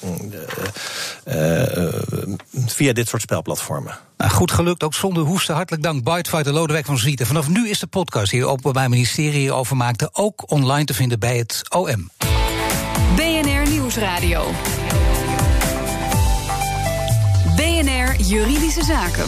via 2.65 2.93
dit 2.93 3.07
soort 3.07 3.21
spelplatformen. 3.21 3.97
Nou, 4.17 4.31
goed 4.31 4.51
gelukt, 4.51 4.83
ook 4.83 4.93
zonder 4.93 5.23
hoesten. 5.23 5.55
Hartelijk 5.55 5.83
dank, 5.83 6.03
Bitefighter 6.03 6.53
Lodewijk 6.53 6.85
van 6.85 6.97
Zwieten. 6.97 7.25
Vanaf 7.25 7.47
nu 7.47 7.69
is 7.69 7.79
de 7.79 7.87
podcast 7.87 8.31
hier 8.31 8.47
op 8.47 8.69
bij 8.73 8.89
ministerie 8.89 9.53
over 9.53 9.75
maakte 9.75 10.09
ook 10.11 10.51
online 10.51 10.85
te 10.85 10.93
vinden 10.93 11.19
bij 11.19 11.37
het 11.37 11.61
OM. 11.69 12.09
BNR 13.15 13.69
Nieuwsradio. 13.69 14.51
Juridische 18.27 18.83
Zaken. 18.83 19.25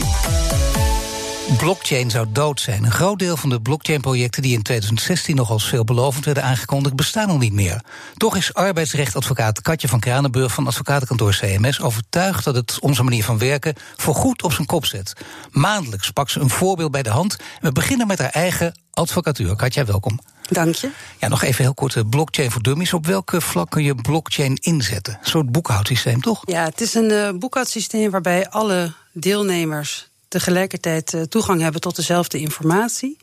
Blockchain 1.57 2.09
zou 2.09 2.27
dood 2.31 2.61
zijn. 2.61 2.83
Een 2.83 2.91
groot 2.91 3.19
deel 3.19 3.37
van 3.37 3.49
de 3.49 3.61
blockchain-projecten 3.61 4.41
die 4.41 4.53
in 4.53 4.61
2016 4.61 5.35
nog 5.35 5.49
als 5.49 5.67
veelbelovend 5.67 6.25
werden 6.25 6.43
aangekondigd, 6.43 6.95
bestaan 6.95 7.29
al 7.29 7.37
niet 7.37 7.53
meer. 7.53 7.81
Toch 8.15 8.35
is 8.35 8.53
arbeidsrechtadvocaat 8.53 9.61
Katje 9.61 9.87
van 9.87 9.99
Kranenburg 9.99 10.53
van 10.53 10.67
advocatenkantoor 10.67 11.35
CMS 11.39 11.81
overtuigd 11.81 12.43
dat 12.43 12.55
het 12.55 12.79
onze 12.79 13.03
manier 13.03 13.23
van 13.23 13.37
werken 13.37 13.73
voorgoed 13.95 14.43
op 14.43 14.53
zijn 14.53 14.67
kop 14.67 14.85
zet. 14.85 15.13
Maandelijks 15.51 16.11
pakt 16.11 16.31
ze 16.31 16.39
een 16.39 16.49
voorbeeld 16.49 16.91
bij 16.91 17.03
de 17.03 17.09
hand. 17.09 17.35
We 17.59 17.71
beginnen 17.71 18.07
met 18.07 18.19
haar 18.19 18.29
eigen 18.29 18.79
advocatuur. 18.91 19.55
Katja, 19.55 19.85
welkom. 19.85 20.19
Dank 20.49 20.75
je. 20.75 20.89
Ja, 21.19 21.27
nog 21.27 21.43
even 21.43 21.63
heel 21.63 21.73
kort, 21.73 21.95
eh, 21.95 22.03
blockchain 22.09 22.51
voor 22.51 22.61
dummies. 22.61 22.93
Op 22.93 23.05
welke 23.05 23.41
vlak 23.41 23.69
kun 23.69 23.83
je 23.83 23.95
blockchain 23.95 24.55
inzetten? 24.55 25.17
Een 25.21 25.29
soort 25.29 25.51
boekhoudsysteem, 25.51 26.21
toch? 26.21 26.41
Ja, 26.45 26.63
het 26.63 26.81
is 26.81 26.93
een 26.93 27.11
uh, 27.11 27.29
boekhoudsysteem 27.31 28.11
waarbij 28.11 28.49
alle 28.49 28.91
deelnemers 29.13 30.09
tegelijkertijd 30.27 31.13
uh, 31.13 31.21
toegang 31.21 31.61
hebben 31.61 31.81
tot 31.81 31.95
dezelfde 31.95 32.39
informatie. 32.39 33.17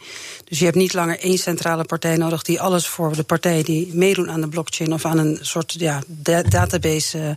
Dus 0.44 0.58
je 0.58 0.64
hebt 0.64 0.76
niet 0.76 0.92
langer 0.92 1.18
één 1.18 1.38
centrale 1.38 1.84
partij 1.84 2.16
nodig 2.16 2.42
die 2.42 2.60
alles 2.60 2.86
voor 2.86 3.16
de 3.16 3.22
partijen 3.22 3.64
die 3.64 3.94
meedoen 3.94 4.30
aan 4.30 4.40
de 4.40 4.48
blockchain 4.48 4.92
of 4.92 5.04
aan 5.04 5.18
een 5.18 5.38
soort 5.40 5.72
ja, 5.78 6.02
database, 6.48 7.18
uh, 7.18 7.30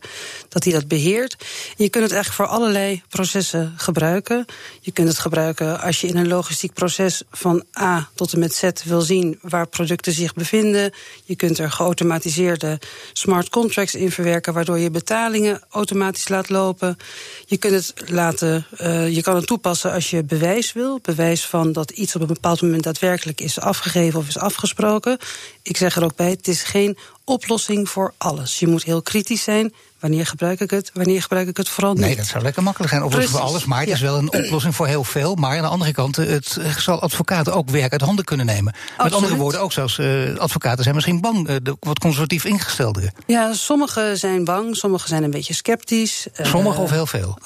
dat 0.49 0.63
die 0.63 0.73
dat 0.73 0.87
beheert. 0.87 1.35
Je 1.75 1.89
kunt 1.89 2.03
het 2.03 2.13
eigenlijk 2.13 2.49
voor 2.49 2.57
allerlei 2.57 3.03
processen 3.09 3.73
gebruiken. 3.77 4.45
Je 4.81 4.91
kunt 4.91 5.07
het 5.07 5.19
gebruiken 5.19 5.81
als 5.81 6.01
je 6.01 6.07
in 6.07 6.17
een 6.17 6.27
logistiek 6.27 6.73
proces 6.73 7.21
van 7.31 7.63
A 7.79 8.09
tot 8.15 8.33
en 8.33 8.39
met 8.39 8.53
Z 8.53 8.69
wil 8.83 9.01
zien 9.01 9.39
waar 9.41 9.67
producten 9.67 10.13
zich 10.13 10.33
bevinden. 10.33 10.91
Je 11.23 11.35
kunt 11.35 11.57
er 11.57 11.71
geautomatiseerde 11.71 12.79
smart 13.13 13.49
contracts 13.49 13.95
in 13.95 14.11
verwerken, 14.11 14.53
waardoor 14.53 14.79
je 14.79 14.91
betalingen 14.91 15.61
automatisch 15.69 16.27
laat 16.27 16.49
lopen. 16.49 16.97
Je 17.45 17.57
kunt 17.57 17.73
het 17.73 18.09
laten, 18.09 18.65
uh, 18.81 19.15
je 19.15 19.21
kan 19.21 19.35
het 19.35 19.45
toepassen 19.61 19.91
als 19.91 20.09
je 20.09 20.23
bewijs 20.23 20.73
wil. 20.73 20.99
Bewijs 21.01 21.45
van 21.45 21.71
dat 21.71 21.91
iets 21.91 22.15
op 22.15 22.21
een 22.21 22.27
bepaald 22.27 22.61
moment 22.61 22.83
daadwerkelijk 22.83 23.41
is 23.41 23.59
afgegeven 23.59 24.19
of 24.19 24.27
is 24.27 24.37
afgesproken. 24.37 25.17
Ik 25.61 25.77
zeg 25.77 25.95
er 25.95 26.03
ook 26.03 26.15
bij, 26.15 26.29
het 26.29 26.47
is 26.47 26.63
geen 26.63 26.97
oplossing 27.27 27.89
voor 27.89 28.13
alles. 28.17 28.59
Je 28.59 28.67
moet 28.67 28.83
heel 28.83 29.01
kritisch 29.01 29.43
zijn. 29.43 29.73
Wanneer 29.99 30.25
gebruik 30.25 30.59
ik 30.59 30.69
het? 30.69 30.91
Wanneer 30.93 31.21
gebruik 31.21 31.47
ik 31.47 31.57
het 31.57 31.69
vooral 31.69 31.93
niet? 31.93 32.01
Nee, 32.01 32.15
dat 32.15 32.25
zou 32.25 32.43
lekker 32.43 32.63
makkelijk 32.63 32.91
zijn. 32.91 33.03
Oplossing 33.03 33.31
voor 33.31 33.47
alles, 33.47 33.65
maar 33.65 33.79
het 33.79 33.89
is 33.89 34.01
wel 34.01 34.17
een 34.17 34.33
oplossing 34.43 34.75
voor 34.75 34.87
heel 34.87 35.03
veel. 35.03 35.35
Maar 35.35 35.55
aan 35.55 35.61
de 35.61 35.67
andere 35.67 35.91
kant, 35.91 36.15
het 36.15 36.57
zal 36.77 37.01
advocaten 37.01 37.53
ook 37.53 37.69
werk 37.69 37.91
uit 37.91 38.01
handen 38.01 38.25
kunnen 38.25 38.45
nemen. 38.45 38.73
Absoluut. 38.73 39.03
Met 39.03 39.13
andere 39.13 39.35
woorden, 39.35 39.61
ook 39.61 39.71
zelfs 39.71 39.97
uh, 39.97 40.37
advocaten 40.37 40.83
zijn 40.83 40.95
misschien 40.95 41.21
bang, 41.21 41.49
uh, 41.49 41.55
de 41.63 41.77
wat 41.79 41.99
conservatief 41.99 42.45
ingestelden. 42.45 43.13
Ja, 43.25 43.53
sommigen 43.53 44.17
zijn 44.17 44.43
bang, 44.43 44.75
sommigen 44.75 45.09
zijn 45.09 45.23
een 45.23 45.31
beetje 45.31 45.53
sceptisch. 45.53 46.27
Sommigen 46.41 46.77
uh, 46.77 46.83
of 46.83 46.91
heel 46.91 47.05
veel? 47.05 47.37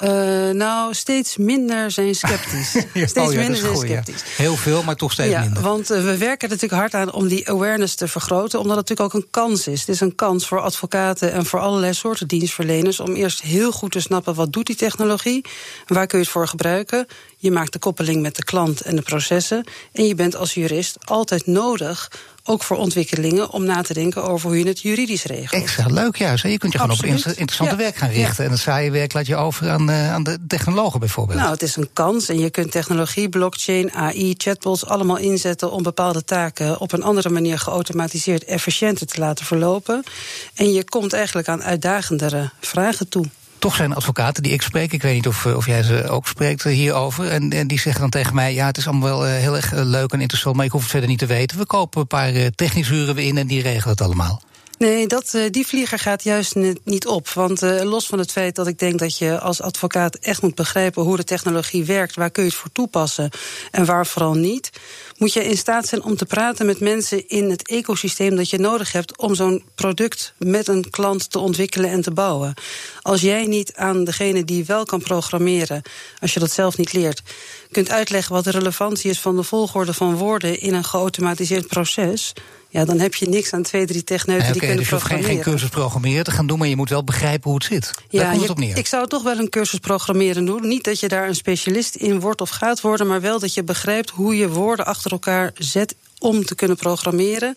nou, 0.52 0.94
steeds 0.94 1.36
minder 1.36 1.90
zijn 1.90 2.14
sceptisch. 2.14 2.72
ja, 2.94 3.06
steeds 3.06 3.28
oh 3.28 3.32
ja, 3.32 3.40
minder 3.40 3.56
zijn 3.56 3.74
goed, 3.74 3.86
sceptisch. 3.86 4.22
Heel 4.36 4.56
veel, 4.56 4.82
maar 4.82 4.96
toch 4.96 5.12
steeds 5.12 5.32
ja, 5.32 5.40
minder. 5.40 5.62
Want 5.62 5.88
we 5.88 6.16
werken 6.16 6.48
er 6.48 6.54
natuurlijk 6.54 6.80
hard 6.80 6.94
aan 6.94 7.12
om 7.12 7.28
die 7.28 7.50
awareness 7.50 7.94
te 7.94 8.08
vergroten, 8.08 8.60
omdat 8.60 8.76
het 8.76 8.88
natuurlijk 8.88 9.14
ook 9.14 9.22
een 9.22 9.30
kans 9.30 9.66
is. 9.66 9.71
Het 9.80 9.88
is 9.88 10.00
een 10.00 10.14
kans 10.14 10.46
voor 10.46 10.60
advocaten 10.60 11.32
en 11.32 11.46
voor 11.46 11.60
allerlei 11.60 11.94
soorten 11.94 12.28
dienstverleners 12.28 13.00
om 13.00 13.14
eerst 13.14 13.42
heel 13.42 13.72
goed 13.72 13.92
te 13.92 14.00
snappen 14.00 14.34
wat 14.34 14.52
doet 14.52 14.66
die 14.66 14.76
technologie, 14.76 15.44
waar 15.86 16.06
kun 16.06 16.18
je 16.18 16.24
het 16.24 16.32
voor 16.32 16.48
gebruiken. 16.48 17.06
Je 17.36 17.50
maakt 17.50 17.72
de 17.72 17.78
koppeling 17.78 18.22
met 18.22 18.36
de 18.36 18.44
klant 18.44 18.80
en 18.80 18.96
de 18.96 19.02
processen. 19.02 19.64
En 19.92 20.06
je 20.06 20.14
bent 20.14 20.36
als 20.36 20.54
jurist 20.54 20.96
altijd 21.04 21.46
nodig 21.46 22.10
ook 22.44 22.62
voor 22.62 22.76
ontwikkelingen 22.76 23.50
om 23.50 23.64
na 23.64 23.82
te 23.82 23.92
denken 23.92 24.24
over 24.24 24.48
hoe 24.48 24.58
je 24.58 24.66
het 24.66 24.80
juridisch 24.80 25.24
regelt. 25.24 25.62
Extra 25.62 25.86
leuk 25.86 26.16
juist. 26.16 26.42
Hè? 26.42 26.48
Je 26.48 26.58
kunt 26.58 26.72
je 26.72 26.78
Absoluut. 26.78 27.00
gewoon 27.00 27.34
op 27.34 27.38
interessante 27.38 27.74
ja. 27.74 27.80
werk 27.80 27.96
gaan 27.96 28.10
richten. 28.10 28.36
Ja. 28.36 28.44
En 28.44 28.50
het 28.50 28.60
saaie 28.60 28.90
werk 28.90 29.12
laat 29.12 29.26
je 29.26 29.36
over 29.36 29.70
aan, 29.70 29.90
uh, 29.90 30.12
aan 30.12 30.22
de 30.22 30.38
technologen 30.46 31.00
bijvoorbeeld. 31.00 31.38
Nou, 31.38 31.50
het 31.50 31.62
is 31.62 31.76
een 31.76 31.90
kans. 31.92 32.28
En 32.28 32.38
je 32.38 32.50
kunt 32.50 32.70
technologie, 32.70 33.28
blockchain, 33.28 33.92
AI, 33.92 34.34
chatbots 34.36 34.86
allemaal 34.86 35.18
inzetten 35.18 35.72
om 35.72 35.82
bepaalde 35.82 36.24
taken 36.24 36.80
op 36.80 36.92
een 36.92 37.02
andere 37.02 37.28
manier 37.28 37.58
geautomatiseerd 37.58 38.44
efficiënter 38.44 39.06
te 39.06 39.20
laten 39.20 39.44
verlopen. 39.44 40.04
En 40.54 40.72
je 40.72 40.84
komt 40.84 41.12
eigenlijk 41.12 41.48
aan 41.48 41.62
uitdagendere 41.62 42.50
vragen 42.60 43.08
toe 43.08 43.26
toch 43.62 43.74
zijn 43.74 43.94
advocaten 43.94 44.42
die 44.42 44.52
ik 44.52 44.62
spreek, 44.62 44.92
ik 44.92 45.02
weet 45.02 45.14
niet 45.14 45.26
of, 45.26 45.46
of 45.46 45.66
jij 45.66 45.82
ze 45.82 46.08
ook 46.08 46.26
spreekt 46.26 46.62
hierover, 46.62 47.28
en, 47.28 47.52
en 47.52 47.66
die 47.66 47.80
zeggen 47.80 48.00
dan 48.00 48.10
tegen 48.10 48.34
mij: 48.34 48.54
ja, 48.54 48.66
het 48.66 48.76
is 48.76 48.86
allemaal 48.86 49.08
wel 49.08 49.24
heel 49.24 49.56
erg 49.56 49.72
leuk 49.72 50.12
en 50.12 50.20
interessant, 50.20 50.56
maar 50.56 50.64
ik 50.64 50.70
hoef 50.70 50.80
het 50.80 50.90
verder 50.90 51.08
niet 51.08 51.18
te 51.18 51.26
weten. 51.26 51.58
We 51.58 51.66
kopen 51.66 52.00
een 52.00 52.06
paar 52.06 52.32
technische 52.54 52.94
uren 52.94 53.18
in 53.18 53.38
en 53.38 53.46
die 53.46 53.62
regelen 53.62 53.88
het 53.88 54.00
allemaal. 54.00 54.42
Nee, 54.82 55.06
dat, 55.06 55.32
uh, 55.34 55.50
die 55.50 55.66
vlieger 55.66 55.98
gaat 55.98 56.22
juist 56.22 56.54
niet 56.84 57.06
op. 57.06 57.28
Want 57.28 57.62
uh, 57.62 57.82
los 57.82 58.06
van 58.06 58.18
het 58.18 58.32
feit 58.32 58.54
dat 58.54 58.66
ik 58.66 58.78
denk 58.78 58.98
dat 58.98 59.18
je 59.18 59.40
als 59.40 59.60
advocaat 59.60 60.14
echt 60.14 60.42
moet 60.42 60.54
begrijpen 60.54 61.02
hoe 61.02 61.16
de 61.16 61.24
technologie 61.24 61.84
werkt, 61.84 62.16
waar 62.16 62.30
kun 62.30 62.42
je 62.42 62.48
het 62.48 62.58
voor 62.58 62.72
toepassen 62.72 63.30
en 63.70 63.84
waar 63.84 64.06
vooral 64.06 64.34
niet, 64.34 64.70
moet 65.18 65.32
je 65.32 65.44
in 65.44 65.56
staat 65.56 65.86
zijn 65.86 66.02
om 66.02 66.16
te 66.16 66.26
praten 66.26 66.66
met 66.66 66.80
mensen 66.80 67.28
in 67.28 67.50
het 67.50 67.68
ecosysteem 67.68 68.36
dat 68.36 68.50
je 68.50 68.58
nodig 68.58 68.92
hebt 68.92 69.18
om 69.18 69.34
zo'n 69.34 69.64
product 69.74 70.34
met 70.38 70.68
een 70.68 70.90
klant 70.90 71.30
te 71.30 71.38
ontwikkelen 71.38 71.90
en 71.90 72.02
te 72.02 72.10
bouwen. 72.10 72.54
Als 73.02 73.20
jij 73.20 73.46
niet 73.46 73.74
aan 73.74 74.04
degene 74.04 74.44
die 74.44 74.64
wel 74.64 74.84
kan 74.84 75.02
programmeren, 75.02 75.82
als 76.20 76.34
je 76.34 76.40
dat 76.40 76.52
zelf 76.52 76.76
niet 76.76 76.92
leert, 76.92 77.22
kunt 77.70 77.90
uitleggen 77.90 78.34
wat 78.34 78.44
de 78.44 78.50
relevantie 78.50 79.10
is 79.10 79.20
van 79.20 79.36
de 79.36 79.42
volgorde 79.42 79.92
van 79.92 80.16
woorden 80.16 80.60
in 80.60 80.74
een 80.74 80.84
geautomatiseerd 80.84 81.66
proces 81.66 82.32
ja, 82.72 82.84
dan 82.84 82.98
heb 82.98 83.14
je 83.14 83.28
niks 83.28 83.52
aan 83.52 83.62
twee, 83.62 83.86
drie 83.86 84.04
techneuten 84.04 84.42
okay, 84.42 84.52
die 84.52 84.60
kunnen 84.60 84.78
dus 84.78 84.88
je 84.88 84.96
programmeren. 84.96 85.30
geen, 85.30 85.42
geen 85.42 85.52
cursus 85.52 85.68
programmeren 85.68 86.24
te 86.24 86.30
gaan 86.30 86.46
doen, 86.46 86.58
maar 86.58 86.68
je 86.68 86.76
moet 86.76 86.88
wel 86.88 87.04
begrijpen 87.04 87.50
hoe 87.50 87.58
het 87.58 87.68
zit. 87.68 87.90
Ja, 88.08 88.30
komt 88.30 88.40
het 88.40 88.50
op 88.50 88.58
neer. 88.58 88.76
ik 88.76 88.86
zou 88.86 89.08
toch 89.08 89.22
wel 89.22 89.38
een 89.38 89.48
cursus 89.48 89.78
programmeren 89.78 90.44
doen. 90.44 90.68
Niet 90.68 90.84
dat 90.84 91.00
je 91.00 91.08
daar 91.08 91.28
een 91.28 91.34
specialist 91.34 91.94
in 91.94 92.20
wordt 92.20 92.40
of 92.40 92.50
gaat 92.50 92.80
worden, 92.80 93.06
maar 93.06 93.20
wel 93.20 93.38
dat 93.38 93.54
je 93.54 93.62
begrijpt 93.62 94.10
hoe 94.10 94.36
je 94.36 94.48
woorden 94.48 94.86
achter 94.86 95.10
elkaar 95.10 95.52
zet 95.58 95.94
om 96.18 96.44
te 96.44 96.54
kunnen 96.54 96.76
programmeren, 96.76 97.54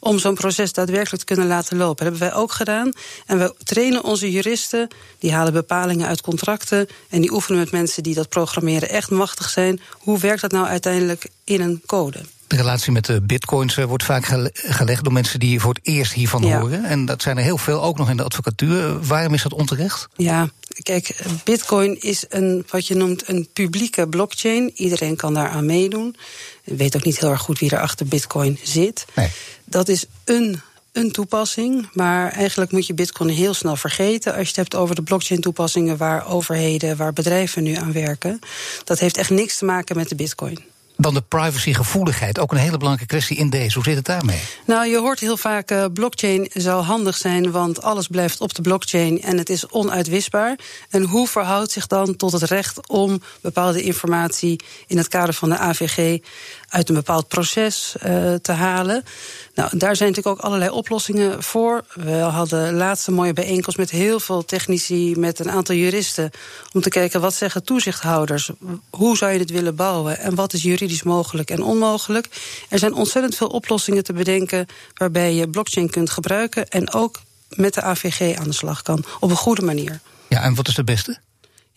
om 0.00 0.18
zo'n 0.18 0.34
proces 0.34 0.72
daadwerkelijk 0.72 1.18
te 1.18 1.34
kunnen 1.34 1.46
laten 1.46 1.76
lopen. 1.76 2.04
Dat 2.04 2.12
hebben 2.12 2.30
wij 2.30 2.42
ook 2.42 2.52
gedaan. 2.52 2.92
En 3.26 3.38
we 3.38 3.54
trainen 3.64 4.04
onze 4.04 4.30
juristen, 4.30 4.88
die 5.18 5.32
halen 5.32 5.52
bepalingen 5.52 6.06
uit 6.06 6.20
contracten 6.20 6.88
en 7.08 7.20
die 7.20 7.32
oefenen 7.32 7.58
met 7.58 7.70
mensen 7.70 8.02
die 8.02 8.14
dat 8.14 8.28
programmeren 8.28 8.88
echt 8.88 9.10
machtig 9.10 9.48
zijn. 9.48 9.80
Hoe 9.90 10.18
werkt 10.18 10.40
dat 10.40 10.52
nou 10.52 10.66
uiteindelijk 10.66 11.28
in 11.44 11.60
een 11.60 11.82
code? 11.86 12.20
De 12.48 12.56
relatie 12.56 12.92
met 12.92 13.04
de 13.04 13.20
bitcoins 13.20 13.76
eh, 13.76 13.84
wordt 13.84 14.04
vaak 14.04 14.24
gelegd 14.52 15.04
door 15.04 15.12
mensen 15.12 15.40
die 15.40 15.60
voor 15.60 15.74
het 15.74 15.86
eerst 15.86 16.12
hiervan 16.12 16.52
horen. 16.52 16.84
En 16.84 17.04
dat 17.04 17.22
zijn 17.22 17.36
er 17.36 17.42
heel 17.42 17.58
veel, 17.58 17.82
ook 17.82 17.98
nog 17.98 18.10
in 18.10 18.16
de 18.16 18.22
advocatuur. 18.22 19.02
Waarom 19.02 19.34
is 19.34 19.42
dat 19.42 19.52
onterecht? 19.52 20.08
Ja, 20.16 20.48
kijk, 20.82 21.16
bitcoin 21.44 22.00
is 22.00 22.24
een, 22.28 22.64
wat 22.70 22.86
je 22.86 22.94
noemt 22.94 23.28
een 23.28 23.48
publieke 23.52 24.08
blockchain. 24.08 24.70
Iedereen 24.74 25.16
kan 25.16 25.34
daar 25.34 25.48
aan 25.48 25.66
meedoen. 25.66 26.16
Ik 26.64 26.78
weet 26.78 26.96
ook 26.96 27.04
niet 27.04 27.18
heel 27.18 27.30
erg 27.30 27.40
goed 27.40 27.58
wie 27.58 27.70
er 27.70 27.80
achter 27.80 28.06
bitcoin 28.06 28.58
zit. 28.62 29.04
Nee. 29.14 29.30
Dat 29.64 29.88
is 29.88 30.04
een 30.24 30.60
een 30.92 31.12
toepassing, 31.12 31.88
maar 31.92 32.32
eigenlijk 32.32 32.72
moet 32.72 32.86
je 32.86 32.94
Bitcoin 32.94 33.28
heel 33.28 33.54
snel 33.54 33.76
vergeten 33.76 34.32
als 34.32 34.40
je 34.40 34.46
het 34.46 34.56
hebt 34.56 34.74
over 34.74 34.94
de 34.94 35.02
blockchain-toepassingen 35.02 35.96
waar 35.96 36.26
overheden, 36.26 36.96
waar 36.96 37.12
bedrijven 37.12 37.62
nu 37.62 37.74
aan 37.74 37.92
werken. 37.92 38.38
Dat 38.84 38.98
heeft 38.98 39.16
echt 39.16 39.30
niks 39.30 39.58
te 39.58 39.64
maken 39.64 39.96
met 39.96 40.08
de 40.08 40.14
Bitcoin 40.14 40.58
dan 41.00 41.14
de 41.14 41.20
privacygevoeligheid. 41.20 42.38
Ook 42.38 42.52
een 42.52 42.58
hele 42.58 42.76
belangrijke 42.76 43.14
kwestie 43.14 43.36
in 43.36 43.50
deze. 43.50 43.74
Hoe 43.74 43.84
zit 43.84 43.96
het 43.96 44.04
daarmee? 44.04 44.40
Nou, 44.66 44.86
je 44.86 44.98
hoort 44.98 45.20
heel 45.20 45.36
vaak 45.36 45.70
uh, 45.70 45.84
blockchain 45.92 46.50
zou 46.52 46.82
handig 46.82 47.16
zijn, 47.16 47.50
want 47.50 47.82
alles 47.82 48.06
blijft 48.06 48.40
op 48.40 48.54
de 48.54 48.62
blockchain 48.62 49.22
en 49.22 49.38
het 49.38 49.50
is 49.50 49.68
onuitwisbaar. 49.68 50.58
En 50.90 51.02
hoe 51.02 51.28
verhoudt 51.28 51.70
zich 51.70 51.86
dan 51.86 52.16
tot 52.16 52.32
het 52.32 52.42
recht 52.42 52.88
om 52.88 53.22
bepaalde 53.40 53.82
informatie 53.82 54.60
in 54.86 54.96
het 54.96 55.08
kader 55.08 55.34
van 55.34 55.48
de 55.48 55.58
AVG 55.58 56.18
uit 56.68 56.88
een 56.88 56.94
bepaald 56.94 57.28
proces 57.28 57.94
uh, 58.06 58.34
te 58.34 58.52
halen? 58.52 59.04
Nou, 59.54 59.78
daar 59.78 59.96
zijn 59.96 60.08
natuurlijk 60.08 60.38
ook 60.38 60.44
allerlei 60.44 60.70
oplossingen 60.70 61.42
voor. 61.42 61.84
We 61.94 62.10
hadden 62.10 62.74
laatst 62.74 63.06
een 63.06 63.14
mooie 63.14 63.32
bijeenkomst 63.32 63.78
met 63.78 63.90
heel 63.90 64.20
veel 64.20 64.44
technici, 64.44 65.14
met 65.16 65.38
een 65.38 65.50
aantal 65.50 65.74
juristen, 65.74 66.30
om 66.72 66.80
te 66.80 66.88
kijken 66.88 67.20
wat 67.20 67.34
zeggen 67.34 67.64
toezichthouders, 67.64 68.50
hoe 68.90 69.16
zou 69.16 69.32
je 69.32 69.38
dit 69.38 69.50
willen 69.50 69.76
bouwen 69.76 70.18
en 70.18 70.34
wat 70.34 70.52
is 70.52 70.62
juridisch 70.62 71.02
mogelijk 71.02 71.50
en 71.50 71.62
onmogelijk. 71.62 72.28
Er 72.68 72.78
zijn 72.78 72.94
ontzettend 72.94 73.34
veel 73.34 73.48
oplossingen 73.48 74.04
te 74.04 74.12
bedenken 74.12 74.66
waarbij 74.94 75.34
je 75.34 75.48
blockchain 75.48 75.90
kunt 75.90 76.10
gebruiken 76.10 76.68
en 76.68 76.92
ook 76.92 77.20
met 77.48 77.74
de 77.74 77.82
AVG 77.82 78.38
aan 78.38 78.48
de 78.48 78.52
slag 78.52 78.82
kan 78.82 79.04
op 79.20 79.30
een 79.30 79.36
goede 79.36 79.62
manier. 79.62 80.00
Ja, 80.28 80.42
en 80.42 80.54
wat 80.54 80.68
is 80.68 80.74
de 80.74 80.84
beste? 80.84 81.18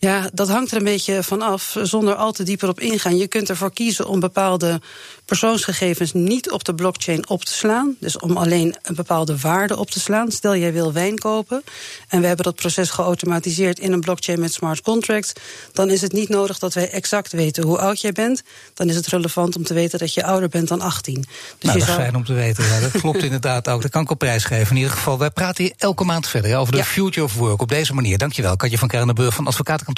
Ja, 0.04 0.28
dat 0.32 0.48
hangt 0.48 0.70
er 0.70 0.76
een 0.76 0.84
beetje 0.84 1.22
van 1.22 1.42
af, 1.42 1.76
zonder 1.82 2.14
al 2.14 2.32
te 2.32 2.42
dieper 2.42 2.68
op 2.68 2.80
ingaan. 2.80 3.16
Je 3.16 3.26
kunt 3.26 3.48
ervoor 3.48 3.72
kiezen 3.72 4.06
om 4.06 4.20
bepaalde 4.20 4.80
persoonsgegevens 5.24 6.12
niet 6.12 6.50
op 6.50 6.64
de 6.64 6.74
blockchain 6.74 7.28
op 7.28 7.44
te 7.44 7.52
slaan. 7.52 7.96
Dus 8.00 8.18
om 8.18 8.36
alleen 8.36 8.76
een 8.82 8.94
bepaalde 8.94 9.38
waarde 9.38 9.76
op 9.76 9.90
te 9.90 10.00
slaan. 10.00 10.30
Stel 10.30 10.56
jij 10.56 10.72
wil 10.72 10.92
wijn 10.92 11.18
kopen 11.18 11.62
en 12.08 12.20
we 12.20 12.26
hebben 12.26 12.44
dat 12.44 12.54
proces 12.54 12.90
geautomatiseerd 12.90 13.78
in 13.78 13.92
een 13.92 14.00
blockchain 14.00 14.40
met 14.40 14.52
smart 14.52 14.80
contracts. 14.80 15.32
Dan 15.72 15.90
is 15.90 16.00
het 16.00 16.12
niet 16.12 16.28
nodig 16.28 16.58
dat 16.58 16.74
wij 16.74 16.90
exact 16.90 17.32
weten 17.32 17.64
hoe 17.64 17.78
oud 17.78 18.00
jij 18.00 18.12
bent. 18.12 18.42
Dan 18.74 18.88
is 18.88 18.96
het 18.96 19.06
relevant 19.06 19.56
om 19.56 19.64
te 19.64 19.74
weten 19.74 19.98
dat 19.98 20.14
je 20.14 20.24
ouder 20.24 20.48
bent 20.48 20.68
dan 20.68 20.80
18. 20.80 21.14
Dus 21.14 21.24
nou, 21.60 21.78
dat 21.78 21.88
is 21.88 21.94
fijn 21.94 22.16
om 22.16 22.24
te 22.24 22.32
weten. 22.32 22.64
Ja, 22.64 22.80
dat 22.80 22.90
klopt 22.90 23.22
inderdaad 23.30 23.68
ook. 23.68 23.82
Dat 23.82 23.90
kan 23.90 24.02
ik 24.02 24.10
op 24.10 24.18
prijs 24.18 24.44
geven. 24.44 24.70
In 24.70 24.76
ieder 24.76 24.92
geval, 24.92 25.18
wij 25.18 25.30
praten 25.30 25.64
hier 25.64 25.74
elke 25.76 26.04
maand 26.04 26.28
verder 26.28 26.56
over 26.56 26.72
de 26.72 26.84
future 26.84 27.26
of 27.26 27.34
work 27.34 27.62
op 27.62 27.68
deze 27.68 27.94
manier. 27.94 28.18
Dankjewel, 28.18 28.56
Katje 28.56 28.78
van 28.78 28.88
Kernenburg 28.88 29.34
van 29.34 29.46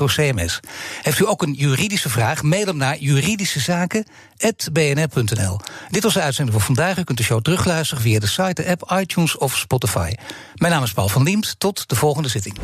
Advocatenkantoor 0.00 0.44
CMS. 0.44 0.61
Heeft 1.02 1.18
u 1.18 1.26
ook 1.26 1.42
een 1.42 1.52
juridische 1.52 2.09
vraag? 2.09 2.42
Mail 2.42 2.66
hem 2.66 2.76
naar 2.76 2.98
juridischezaken.bnr.nl 2.98 5.61
dit 5.90 6.02
was 6.02 6.14
de 6.14 6.20
uitzending 6.20 6.57
voor 6.57 6.66
vandaag. 6.66 6.98
U 6.98 7.04
kunt 7.04 7.18
de 7.18 7.24
show 7.24 7.42
terugluisteren 7.42 8.02
via 8.02 8.18
de 8.18 8.26
site, 8.26 8.62
de 8.62 8.68
app, 8.68 9.00
iTunes 9.00 9.37
of 9.37 9.57
Spotify. 9.57 10.12
Mijn 10.54 10.72
naam 10.72 10.83
is 10.83 10.92
Paul 10.92 11.09
van 11.09 11.22
Liemt. 11.22 11.54
Tot 11.59 11.88
de 11.88 11.96
volgende 11.96 12.28
zitting. 12.28 12.59